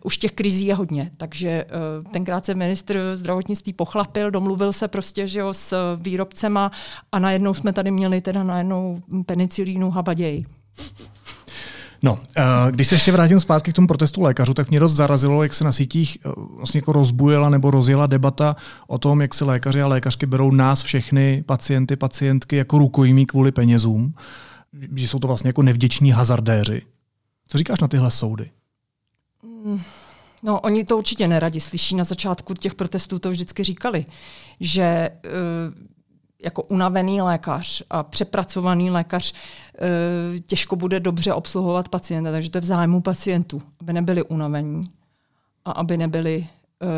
už 0.03 0.18
těch 0.18 0.33
krizí 0.33 0.66
je 0.66 0.75
hodně. 0.75 1.11
Takže 1.16 1.64
uh, 1.64 2.11
tenkrát 2.12 2.46
se 2.46 2.55
ministr 2.55 3.12
zdravotnictví 3.14 3.72
pochlapil, 3.72 4.31
domluvil 4.31 4.72
se 4.72 4.88
prostě 4.88 5.27
že 5.27 5.40
jo, 5.40 5.53
s 5.53 5.96
výrobcema 6.01 6.70
a 7.12 7.18
najednou 7.18 7.55
jsme 7.55 7.72
tady 7.72 7.90
měli 7.90 8.20
teda 8.20 8.42
najednou 8.42 9.02
penicilínu 9.27 9.91
habaděj. 9.91 10.45
No, 12.03 12.19
eh, 12.37 12.43
když 12.71 12.88
se 12.88 12.95
ještě 12.95 13.12
vrátím 13.12 13.41
zpátky 13.41 13.73
k 13.73 13.75
tomu 13.75 13.87
protestu 13.87 14.23
lékařů, 14.23 14.55
tak 14.55 14.71
mě 14.71 14.81
dost 14.81 14.95
zarazilo, 14.95 15.43
jak 15.43 15.55
se 15.55 15.65
na 15.65 15.73
sítích 15.73 16.19
eh, 16.27 16.31
vlastně 16.57 16.79
jako 16.79 16.93
rozbujela 16.93 17.51
nebo 17.51 17.71
rozjela 17.71 18.07
debata 18.07 18.57
o 18.87 18.99
tom, 18.99 19.21
jak 19.21 19.35
si 19.35 19.45
lékaři 19.45 19.83
a 19.83 19.87
lékařky 19.87 20.27
berou 20.27 20.51
nás 20.51 20.83
všechny 20.83 21.45
pacienty, 21.47 21.97
pacientky 21.97 22.57
jako 22.57 22.79
rukojmí 22.79 23.27
kvůli 23.27 23.53
penězům, 23.53 24.15
že 24.95 25.09
jsou 25.09 25.19
to 25.19 25.27
vlastně 25.27 25.49
jako 25.49 25.62
nevděční 25.62 26.11
hazardéři. 26.11 26.83
Co 27.49 27.59
říkáš 27.59 27.81
na 27.81 27.88
tyhle 27.88 28.11
soudy? 28.11 28.51
No, 30.43 30.61
oni 30.61 30.85
to 30.85 30.99
určitě 30.99 31.29
neradi 31.29 31.61
slyší. 31.61 31.95
Na 31.95 32.05
začátku 32.05 32.55
těch 32.55 32.75
protestů 32.75 33.19
to 33.19 33.31
vždycky 33.31 33.65
říkali, 33.65 34.05
že 34.61 35.11
uh, 35.25 35.31
jako 36.44 36.62
unavený 36.62 37.20
lékař 37.20 37.83
a 37.90 38.02
přepracovaný 38.02 38.90
lékař 38.90 39.33
uh, 39.33 40.38
těžko 40.46 40.76
bude 40.76 41.00
dobře 41.00 41.33
obsluhovat 41.33 41.88
pacienta, 41.88 42.31
takže 42.33 42.50
to 42.50 42.59
je 42.59 42.62
v 42.62 42.64
zájmu 42.64 43.00
pacientů, 43.00 43.62
aby 43.81 43.92
nebyli 43.92 44.22
unavení 44.22 44.83
a 45.64 45.70
aby 45.70 45.96
nebyli 45.96 46.46
uh, 46.83 46.88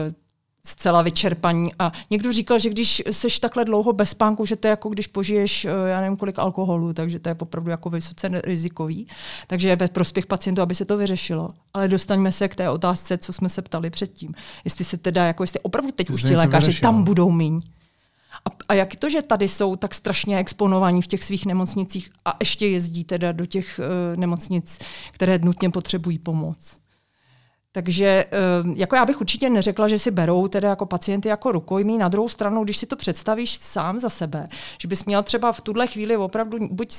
zcela 0.66 1.02
vyčerpaní. 1.02 1.72
A 1.78 1.92
někdo 2.10 2.32
říkal, 2.32 2.58
že 2.58 2.70
když 2.70 3.02
seš 3.10 3.38
takhle 3.38 3.64
dlouho 3.64 3.92
bez 3.92 4.10
spánku, 4.10 4.46
že 4.46 4.56
to 4.56 4.66
je 4.66 4.70
jako 4.70 4.88
když 4.88 5.06
požiješ, 5.06 5.64
já 5.86 6.00
nevím 6.00 6.16
kolik 6.16 6.38
alkoholu, 6.38 6.92
takže 6.92 7.18
to 7.18 7.28
je 7.28 7.34
opravdu 7.38 7.70
jako 7.70 7.90
vysoce 7.90 8.30
rizikový. 8.44 9.06
Takže 9.46 9.68
je 9.68 9.76
ve 9.76 9.88
prospěch 9.88 10.26
pacientů, 10.26 10.62
aby 10.62 10.74
se 10.74 10.84
to 10.84 10.96
vyřešilo. 10.96 11.48
Ale 11.74 11.88
dostaňme 11.88 12.32
se 12.32 12.48
k 12.48 12.56
té 12.56 12.70
otázce, 12.70 13.18
co 13.18 13.32
jsme 13.32 13.48
se 13.48 13.62
ptali 13.62 13.90
předtím. 13.90 14.30
Jestli 14.64 14.84
se 14.84 14.96
teda, 14.96 15.24
jako 15.24 15.42
jestli 15.42 15.60
opravdu 15.60 15.90
teď 15.92 16.10
už 16.10 16.22
ti 16.22 16.36
lékaři 16.36 16.66
vyřešilo. 16.66 16.92
tam 16.92 17.04
budou 17.04 17.30
míň. 17.30 17.60
A, 18.44 18.50
a 18.68 18.74
jak 18.74 18.96
to, 18.96 19.08
že 19.08 19.22
tady 19.22 19.48
jsou 19.48 19.76
tak 19.76 19.94
strašně 19.94 20.38
exponovaní 20.38 21.02
v 21.02 21.06
těch 21.06 21.24
svých 21.24 21.46
nemocnicích 21.46 22.10
a 22.24 22.36
ještě 22.40 22.66
jezdí 22.66 23.04
teda 23.04 23.32
do 23.32 23.46
těch 23.46 23.80
uh, 23.80 24.16
nemocnic, 24.16 24.78
které 25.12 25.38
nutně 25.38 25.70
potřebují 25.70 26.18
pomoc? 26.18 26.83
Takže 27.74 28.24
ehm, 28.30 28.74
jako 28.76 28.96
já 28.96 29.04
bych 29.04 29.20
určitě 29.20 29.50
neřekla, 29.50 29.88
že 29.88 29.98
si 29.98 30.10
berou 30.10 30.48
teda 30.48 30.68
jako 30.68 30.86
pacienty 30.86 31.28
jako 31.28 31.52
rukojmí. 31.52 31.98
Na 31.98 32.08
druhou 32.08 32.28
stranu, 32.28 32.64
když 32.64 32.76
si 32.76 32.86
to 32.86 32.96
představíš 32.96 33.58
sám 33.60 33.98
za 33.98 34.08
sebe, 34.08 34.44
že 34.80 34.88
bys 34.88 35.04
měl 35.04 35.22
třeba 35.22 35.52
v 35.52 35.60
tuhle 35.60 35.86
chvíli 35.86 36.16
opravdu 36.16 36.58
buď 36.70 36.94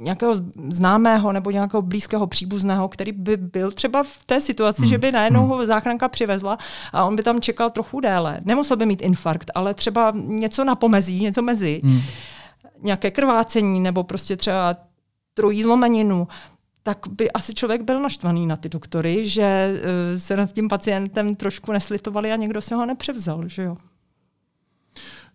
nějakého 0.00 0.34
známého 0.68 1.32
nebo 1.32 1.50
nějakého 1.50 1.82
blízkého 1.82 2.26
příbuzného, 2.26 2.88
který 2.88 3.12
by 3.12 3.36
byl 3.36 3.72
třeba 3.72 4.02
v 4.02 4.24
té 4.26 4.40
situaci, 4.40 4.82
hmm. 4.82 4.88
že 4.88 4.98
by 4.98 5.12
najednou 5.12 5.40
hmm. 5.40 5.48
ho 5.48 5.66
záchranka 5.66 6.08
přivezla 6.08 6.58
a 6.92 7.04
on 7.04 7.16
by 7.16 7.22
tam 7.22 7.40
čekal 7.40 7.70
trochu 7.70 8.00
déle. 8.00 8.40
Nemusel 8.44 8.76
by 8.76 8.86
mít 8.86 9.02
infarkt, 9.02 9.50
ale 9.54 9.74
třeba 9.74 10.12
něco 10.14 10.64
na 10.64 10.74
pomezí, 10.74 11.20
něco 11.20 11.42
mezi. 11.42 11.80
Hmm. 11.84 12.00
Nějaké 12.82 13.10
krvácení 13.10 13.80
nebo 13.80 14.04
prostě 14.04 14.36
třeba 14.36 14.76
trojí 15.34 15.62
zlomeninu 15.62 16.28
tak 16.86 16.98
by 17.10 17.32
asi 17.32 17.54
člověk 17.54 17.82
byl 17.82 18.00
naštvaný 18.02 18.46
na 18.46 18.56
ty 18.56 18.68
doktory, 18.68 19.28
že 19.28 19.74
uh, 19.74 20.18
se 20.18 20.36
nad 20.36 20.52
tím 20.52 20.68
pacientem 20.68 21.34
trošku 21.34 21.72
neslitovali 21.72 22.32
a 22.32 22.36
někdo 22.36 22.60
se 22.60 22.74
ho 22.74 22.86
nepřevzal, 22.86 23.48
že 23.48 23.62
jo? 23.62 23.76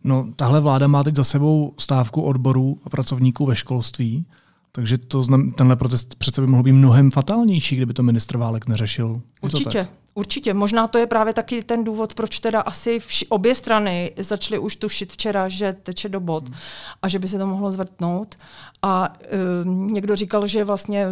No, 0.04 0.34
tahle 0.36 0.60
vláda 0.62 0.88
má 0.88 1.04
teď 1.04 1.16
za 1.16 1.24
sebou 1.24 1.74
stávku 1.80 2.22
odborů 2.22 2.80
a 2.84 2.90
pracovníků 2.90 3.46
ve 3.46 3.56
školství. 3.56 4.26
Takže 4.72 4.98
to 4.98 5.24
znam, 5.24 5.52
tenhle 5.52 5.76
protest 5.76 6.16
přece 6.16 6.42
by 6.42 6.48
mohl 6.48 6.64
být 6.64 6.72
mnohem 6.72 7.12
fatálnější, 7.12 7.76
kdyby 7.76 7.94
to 7.94 8.04
ministr 8.04 8.38
Válek 8.38 8.68
neřešil. 8.68 9.22
určitě, 9.42 9.88
určitě. 10.14 10.54
Možná 10.54 10.88
to 10.88 10.98
je 10.98 11.08
právě 11.08 11.34
taky 11.34 11.64
ten 11.64 11.84
důvod, 11.84 12.14
proč 12.14 12.40
teda 12.40 12.62
asi 12.62 13.00
vši, 13.00 13.28
obě 13.28 13.56
strany 13.56 14.12
začaly 14.18 14.60
už 14.60 14.76
tušit 14.76 15.12
včera, 15.12 15.48
že 15.48 15.74
teče 15.74 16.10
do 16.10 16.20
bod 16.20 16.48
hmm. 16.48 16.58
a 17.02 17.08
že 17.08 17.20
by 17.20 17.28
se 17.28 17.38
to 17.38 17.48
mohlo 17.48 17.72
zvrtnout. 17.72 18.36
A 18.82 19.14
uh, 19.14 19.92
někdo 19.92 20.16
říkal, 20.16 20.48
že 20.48 20.64
vlastně 20.64 21.08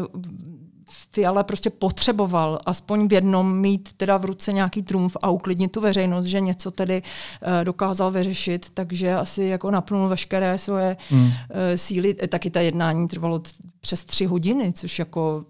Fiala 1.12 1.44
prostě 1.44 1.70
potřeboval 1.70 2.60
aspoň 2.66 3.08
v 3.08 3.14
jednom 3.14 3.58
mít 3.58 3.90
teda 3.98 4.18
v 4.18 4.26
ruce 4.26 4.54
nějaký 4.54 4.84
trumf 4.84 5.18
a 5.22 5.30
uklidnit 5.30 5.72
tu 5.72 5.82
veřejnost, 5.82 6.26
že 6.26 6.40
něco 6.40 6.72
tedy 6.72 7.02
uh, 7.02 7.64
dokázal 7.64 8.12
vyřešit, 8.12 8.70
takže 8.74 9.16
asi 9.16 9.44
jako 9.44 9.72
napnul 9.72 10.10
veškeré 10.10 10.58
svoje 10.58 10.98
hmm. 11.10 11.26
uh, 11.26 11.32
síly. 11.76 12.14
Taky 12.14 12.50
ta 12.50 12.62
jednání 12.62 13.08
trvalo 13.08 13.40
t- 13.40 13.50
přes 13.80 14.04
tři 14.04 14.26
hodiny, 14.26 14.74
což 14.74 15.00
jako 15.00 15.46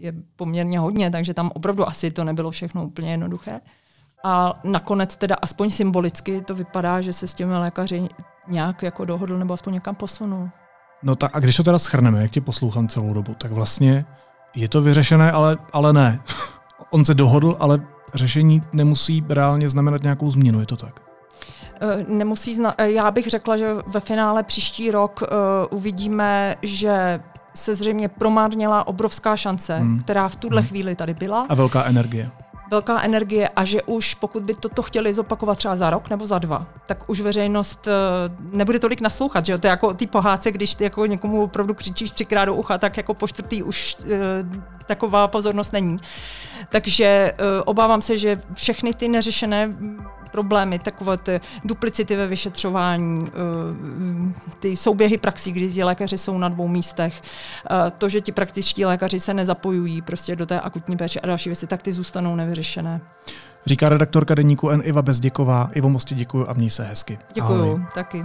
je 0.00 0.12
poměrně 0.36 0.78
hodně, 0.78 1.10
takže 1.10 1.34
tam 1.34 1.50
opravdu 1.54 1.88
asi 1.88 2.10
to 2.10 2.24
nebylo 2.24 2.50
všechno 2.50 2.84
úplně 2.84 3.10
jednoduché. 3.10 3.60
A 4.24 4.60
nakonec 4.64 5.16
teda 5.16 5.36
aspoň 5.42 5.70
symbolicky 5.70 6.40
to 6.40 6.54
vypadá, 6.54 7.00
že 7.00 7.12
se 7.12 7.26
s 7.26 7.34
těmi 7.34 7.58
lékaři 7.58 8.08
nějak 8.48 8.82
jako 8.82 9.04
dohodl 9.04 9.38
nebo 9.38 9.54
aspoň 9.54 9.72
někam 9.72 9.94
posunul. 9.94 10.48
No 11.02 11.16
tak 11.16 11.36
a 11.36 11.38
když 11.38 11.56
to 11.56 11.62
teda 11.62 11.78
schrneme, 11.78 12.22
jak 12.22 12.30
tě 12.30 12.40
poslouchám 12.40 12.88
celou 12.88 13.12
dobu, 13.12 13.34
tak 13.34 13.52
vlastně 13.52 14.04
je 14.54 14.68
to 14.68 14.82
vyřešené, 14.82 15.32
ale, 15.32 15.58
ale 15.72 15.92
ne. 15.92 16.20
On 16.90 17.04
se 17.04 17.14
dohodl, 17.14 17.56
ale 17.60 17.80
řešení 18.14 18.62
nemusí 18.72 19.24
reálně 19.28 19.68
znamenat 19.68 20.02
nějakou 20.02 20.30
změnu, 20.30 20.60
je 20.60 20.66
to 20.66 20.76
tak? 20.76 21.00
Eh, 21.80 22.04
nemusí 22.08 22.56
zna- 22.56 22.74
eh, 22.78 22.90
já 22.90 23.10
bych 23.10 23.26
řekla, 23.26 23.56
že 23.56 23.74
ve 23.86 24.00
finále 24.00 24.42
příští 24.42 24.90
rok 24.90 25.22
uh, 25.22 25.78
uvidíme, 25.78 26.56
že 26.62 27.20
se 27.54 27.74
zřejmě 27.74 28.08
promárnila 28.08 28.86
obrovská 28.86 29.36
šance, 29.36 29.78
hmm. 29.78 30.00
která 30.00 30.28
v 30.28 30.36
tuhle 30.36 30.60
hmm. 30.60 30.68
chvíli 30.68 30.96
tady 30.96 31.14
byla. 31.14 31.46
A 31.48 31.54
velká 31.54 31.84
energie 31.84 32.30
velká 32.70 33.02
energie 33.02 33.48
a 33.48 33.64
že 33.64 33.82
už 33.82 34.14
pokud 34.14 34.42
by 34.42 34.54
toto 34.54 34.82
chtěli 34.82 35.14
zopakovat 35.14 35.58
třeba 35.58 35.76
za 35.76 35.90
rok 35.90 36.10
nebo 36.10 36.26
za 36.26 36.38
dva, 36.38 36.62
tak 36.86 37.10
už 37.10 37.20
veřejnost 37.20 37.86
uh, 37.86 38.56
nebude 38.56 38.78
tolik 38.78 39.00
naslouchat. 39.00 39.46
Že 39.46 39.52
jo? 39.52 39.58
To 39.58 39.66
je 39.66 39.70
jako 39.70 39.94
ty 39.94 40.06
pohádce, 40.06 40.50
když 40.52 40.74
ty 40.74 40.84
jako 40.84 41.06
někomu 41.06 41.42
opravdu 41.42 41.74
křičíš 41.74 42.10
třikrát 42.10 42.44
do 42.44 42.54
ucha, 42.54 42.78
tak 42.78 42.96
jako 42.96 43.14
po 43.14 43.28
čtvrtý 43.28 43.62
už 43.62 43.96
uh, 44.02 44.08
taková 44.86 45.28
pozornost 45.28 45.72
není. 45.72 45.96
Takže 46.68 47.32
uh, 47.32 47.62
obávám 47.64 48.02
se, 48.02 48.18
že 48.18 48.42
všechny 48.54 48.94
ty 48.94 49.08
neřešené 49.08 49.76
problémy, 50.30 50.78
takové 50.78 51.16
ty 51.16 51.40
duplicity 51.64 52.16
ve 52.16 52.26
vyšetřování, 52.26 53.28
eh, 53.28 54.54
ty 54.60 54.76
souběhy 54.76 55.18
praxí, 55.18 55.52
kdy 55.52 55.72
ti 55.72 55.84
lékaři 55.84 56.18
jsou 56.18 56.38
na 56.38 56.48
dvou 56.48 56.68
místech, 56.68 57.20
eh, 57.70 57.90
to, 57.98 58.08
že 58.08 58.20
ti 58.20 58.32
praktičtí 58.32 58.84
lékaři 58.84 59.20
se 59.20 59.34
nezapojují 59.34 60.02
prostě 60.02 60.36
do 60.36 60.46
té 60.46 60.60
akutní 60.60 60.96
péče 60.96 61.20
a 61.20 61.26
další 61.26 61.48
věci, 61.48 61.66
tak 61.66 61.82
ty 61.82 61.92
zůstanou 61.92 62.36
nevyřešené. 62.36 63.00
Říká 63.66 63.88
redaktorka 63.88 64.34
deníku 64.34 64.70
N 64.70 64.82
Iva 64.84 65.02
Bezděková. 65.02 65.70
Ivo 65.72 65.88
Mosti 65.88 66.14
děkuji 66.14 66.48
a 66.48 66.52
měj 66.52 66.70
se 66.70 66.84
hezky. 66.84 67.18
Děkuji, 67.34 67.84
taky. 67.94 68.24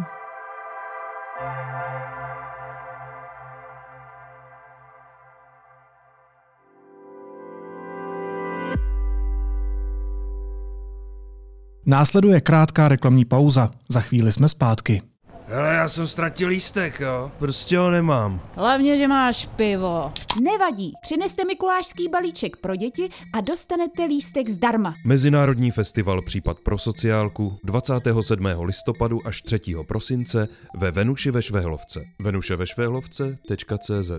Následuje 11.86 12.42
krátká 12.42 12.88
reklamní 12.88 13.26
pauza. 13.26 13.72
Za 13.90 14.02
chvíli 14.02 14.32
jsme 14.32 14.50
zpátky. 14.50 15.02
Hele, 15.48 15.74
já 15.74 15.88
jsem 15.88 16.08
ztratil 16.08 16.50
lístek, 16.50 17.00
jo. 17.00 17.32
Prostě 17.40 17.78
ho 17.78 17.92
nemám. 17.92 18.42
Hlavně, 18.56 18.98
že 18.98 19.08
máš 19.08 19.46
pivo. 19.56 20.12
Nevadí, 20.44 20.94
přineste 21.02 21.46
mikulášský 21.46 22.10
balíček 22.10 22.58
pro 22.58 22.76
děti 22.76 23.10
a 23.34 23.42
dostanete 23.42 24.06
lístek 24.06 24.50
zdarma. 24.50 24.96
Mezinárodní 25.06 25.72
festival 25.72 26.22
Případ 26.22 26.60
pro 26.60 26.78
sociálku 26.78 27.60
27. 27.64 28.46
listopadu 28.62 29.28
až 29.28 29.42
3. 29.42 29.60
prosince 29.88 30.48
ve 30.78 30.92
Venuši 30.92 31.32
ve 31.32 31.42
Švehlovce. 31.42 32.04
venuševešvehlovce.cz 32.20 34.12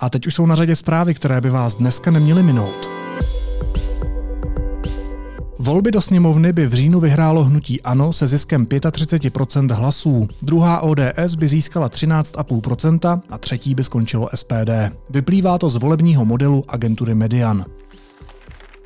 A 0.00 0.10
teď 0.10 0.26
už 0.26 0.34
jsou 0.34 0.46
na 0.46 0.54
řadě 0.54 0.76
zprávy, 0.76 1.14
které 1.14 1.40
by 1.40 1.50
vás 1.50 1.74
dneska 1.74 2.10
neměly 2.10 2.42
minout. 2.42 2.88
Volby 5.58 5.90
do 5.90 6.00
sněmovny 6.00 6.52
by 6.52 6.66
v 6.66 6.74
říjnu 6.74 7.00
vyhrálo 7.00 7.44
hnutí 7.44 7.82
ANO 7.82 8.12
se 8.12 8.26
ziskem 8.26 8.66
35% 8.66 9.74
hlasů. 9.74 10.28
Druhá 10.42 10.80
ODS 10.80 11.34
by 11.38 11.48
získala 11.48 11.88
13,5% 11.88 13.20
a 13.30 13.38
třetí 13.38 13.74
by 13.74 13.84
skončilo 13.84 14.28
SPD. 14.34 14.70
Vyplývá 15.10 15.58
to 15.58 15.68
z 15.68 15.76
volebního 15.76 16.24
modelu 16.24 16.64
agentury 16.68 17.14
Median. 17.14 17.64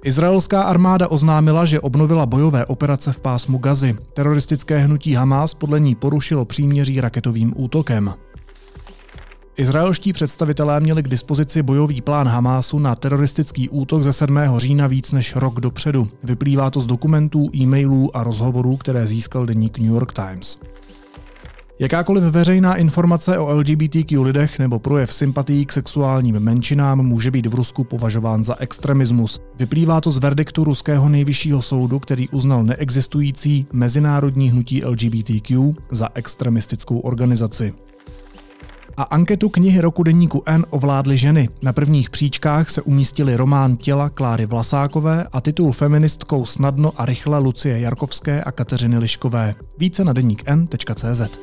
Izraelská 0.05 0.62
armáda 0.62 1.09
oznámila, 1.09 1.64
že 1.64 1.81
obnovila 1.81 2.27
bojové 2.27 2.66
operace 2.66 3.12
v 3.12 3.20
pásmu 3.20 3.59
Gazy. 3.59 3.96
Teroristické 4.14 4.79
hnutí 4.79 5.14
Hamas 5.14 5.55
podle 5.55 5.81
ní 5.81 5.94
porušilo 5.94 6.44
příměří 6.44 7.00
raketovým 7.00 7.53
útokem. 7.57 8.14
Izraelští 9.56 10.12
představitelé 10.12 10.80
měli 10.80 11.02
k 11.02 11.08
dispozici 11.08 11.62
bojový 11.62 12.00
plán 12.00 12.28
Hamásu 12.28 12.78
na 12.78 12.94
teroristický 12.94 13.68
útok 13.68 14.02
ze 14.02 14.12
7. 14.12 14.38
října 14.56 14.86
víc 14.86 15.12
než 15.12 15.36
rok 15.36 15.60
dopředu. 15.60 16.08
Vyplývá 16.22 16.70
to 16.70 16.80
z 16.80 16.86
dokumentů, 16.86 17.50
e-mailů 17.54 18.16
a 18.16 18.24
rozhovorů, 18.24 18.76
které 18.76 19.06
získal 19.06 19.46
deník 19.46 19.78
New 19.78 19.90
York 19.90 20.12
Times. 20.12 20.58
Jakákoliv 21.78 22.24
veřejná 22.24 22.76
informace 22.76 23.38
o 23.38 23.56
LGBTQ 23.56 24.22
lidech 24.22 24.58
nebo 24.58 24.78
projev 24.78 25.12
sympatií 25.12 25.66
k 25.66 25.72
sexuálním 25.72 26.40
menšinám 26.40 27.06
může 27.06 27.30
být 27.30 27.46
v 27.46 27.54
Rusku 27.54 27.84
považován 27.84 28.44
za 28.44 28.56
extremismus. 28.58 29.40
Vyplývá 29.58 30.00
to 30.00 30.10
z 30.10 30.18
verdiktu 30.18 30.64
ruského 30.64 31.08
nejvyššího 31.08 31.62
soudu, 31.62 31.98
který 31.98 32.28
uznal 32.28 32.64
neexistující 32.64 33.66
mezinárodní 33.72 34.50
hnutí 34.50 34.84
LGBTQ 34.84 35.74
za 35.90 36.08
extremistickou 36.14 36.98
organizaci. 36.98 37.74
A 38.96 39.02
anketu 39.02 39.48
knihy 39.48 39.80
roku 39.80 40.02
deníku 40.02 40.42
N 40.46 40.64
ovládly 40.70 41.16
ženy. 41.16 41.48
Na 41.62 41.72
prvních 41.72 42.11
příčkách 42.11 42.70
se 42.70 42.83
umístili 42.83 43.37
román 43.37 43.76
Těla 43.76 44.09
Kláry 44.09 44.46
Vlasákové 44.46 45.26
a 45.33 45.40
titul 45.40 45.72
feministkou 45.72 46.44
Snadno 46.44 46.92
a 46.96 47.07
rychle 47.07 47.38
Lucie 47.38 47.80
Jarkovské 47.80 48.44
a 48.44 48.52
Kateřiny 48.52 48.98
Liškové. 48.98 49.54
Více 49.78 50.04
na 50.04 50.12
deník 50.12 50.42
N.cz. 50.46 51.38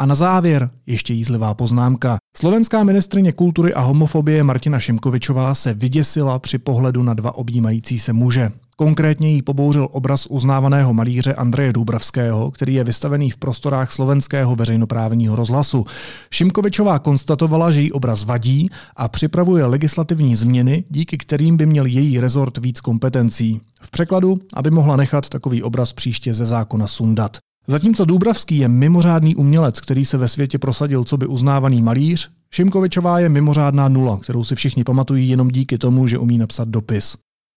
A 0.00 0.06
na 0.06 0.14
závěr 0.14 0.70
ještě 0.86 1.14
jízlivá 1.14 1.54
poznámka. 1.54 2.16
Slovenská 2.36 2.84
ministrině 2.84 3.32
kultury 3.32 3.74
a 3.74 3.80
homofobie 3.80 4.42
Martina 4.42 4.80
Šimkovičová 4.80 5.54
se 5.54 5.74
vyděsila 5.74 6.38
při 6.38 6.58
pohledu 6.58 7.02
na 7.02 7.14
dva 7.14 7.36
objímající 7.36 7.98
se 7.98 8.12
muže. 8.12 8.52
Konkrétně 8.80 9.30
jí 9.30 9.42
pobouřil 9.42 9.88
obraz 9.92 10.26
uznávaného 10.26 10.94
malíře 10.94 11.34
Andreje 11.34 11.72
Dubravského, 11.72 12.50
který 12.50 12.74
je 12.74 12.84
vystavený 12.84 13.30
v 13.30 13.36
prostorách 13.36 13.92
slovenského 13.92 14.56
veřejnoprávního 14.56 15.36
rozhlasu. 15.36 15.84
Šimkovičová 16.30 16.98
konstatovala, 16.98 17.70
že 17.70 17.80
jí 17.80 17.92
obraz 17.92 18.24
vadí 18.24 18.70
a 18.96 19.08
připravuje 19.08 19.66
legislativní 19.66 20.36
změny, 20.36 20.84
díky 20.88 21.18
kterým 21.18 21.56
by 21.56 21.66
měl 21.66 21.86
její 21.86 22.20
rezort 22.20 22.58
víc 22.58 22.80
kompetencí. 22.80 23.60
V 23.80 23.90
překladu, 23.90 24.38
aby 24.54 24.70
mohla 24.70 24.96
nechat 24.96 25.28
takový 25.28 25.62
obraz 25.62 25.92
příště 25.92 26.34
ze 26.34 26.44
zákona 26.44 26.86
sundat. 26.86 27.36
Zatímco 27.66 28.04
Dubravský 28.04 28.58
je 28.58 28.68
mimořádný 28.68 29.34
umělec, 29.34 29.80
který 29.80 30.04
se 30.04 30.18
ve 30.18 30.28
světě 30.28 30.58
prosadil 30.58 31.04
co 31.04 31.16
by 31.16 31.26
uznávaný 31.26 31.82
malíř, 31.82 32.30
Šimkovičová 32.50 33.18
je 33.18 33.28
mimořádná 33.28 33.88
nula, 33.88 34.18
kterou 34.18 34.44
si 34.44 34.54
všichni 34.54 34.84
pamatují 34.84 35.28
jenom 35.28 35.48
díky 35.48 35.78
tomu, 35.78 36.06
že 36.06 36.18
umí 36.18 36.38
napsat 36.38 36.68
dopis. 36.68 37.16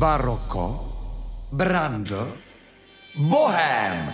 Baroko, 0.00 0.88
Brando, 1.52 2.32
Bohem. 3.16 4.12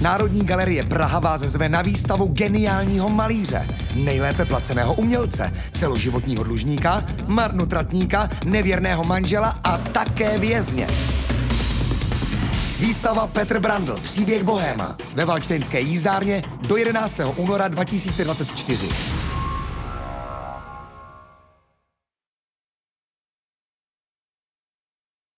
Národní 0.00 0.44
galerie 0.44 0.84
Praha 0.84 1.20
vás 1.20 1.40
zve 1.40 1.68
na 1.68 1.82
výstavu 1.82 2.26
geniálního 2.26 3.08
malíře, 3.08 3.68
nejlépe 3.94 4.44
placeného 4.44 4.94
umělce, 4.94 5.52
celoživotního 5.72 6.44
dlužníka, 6.44 7.04
marnotratníka, 7.26 8.30
nevěrného 8.44 9.04
manžela 9.04 9.60
a 9.64 9.78
také 9.78 10.38
vězně. 10.38 10.86
Výstava 12.80 13.26
Petr 13.26 13.60
Brandl, 13.60 13.96
příběh 14.02 14.42
Bohéma 14.42 14.96
ve 15.14 15.24
Valčtejnské 15.24 15.80
jízdárně 15.80 16.42
do 16.68 16.76
11. 16.76 17.16
února 17.36 17.68
2024. 17.68 18.88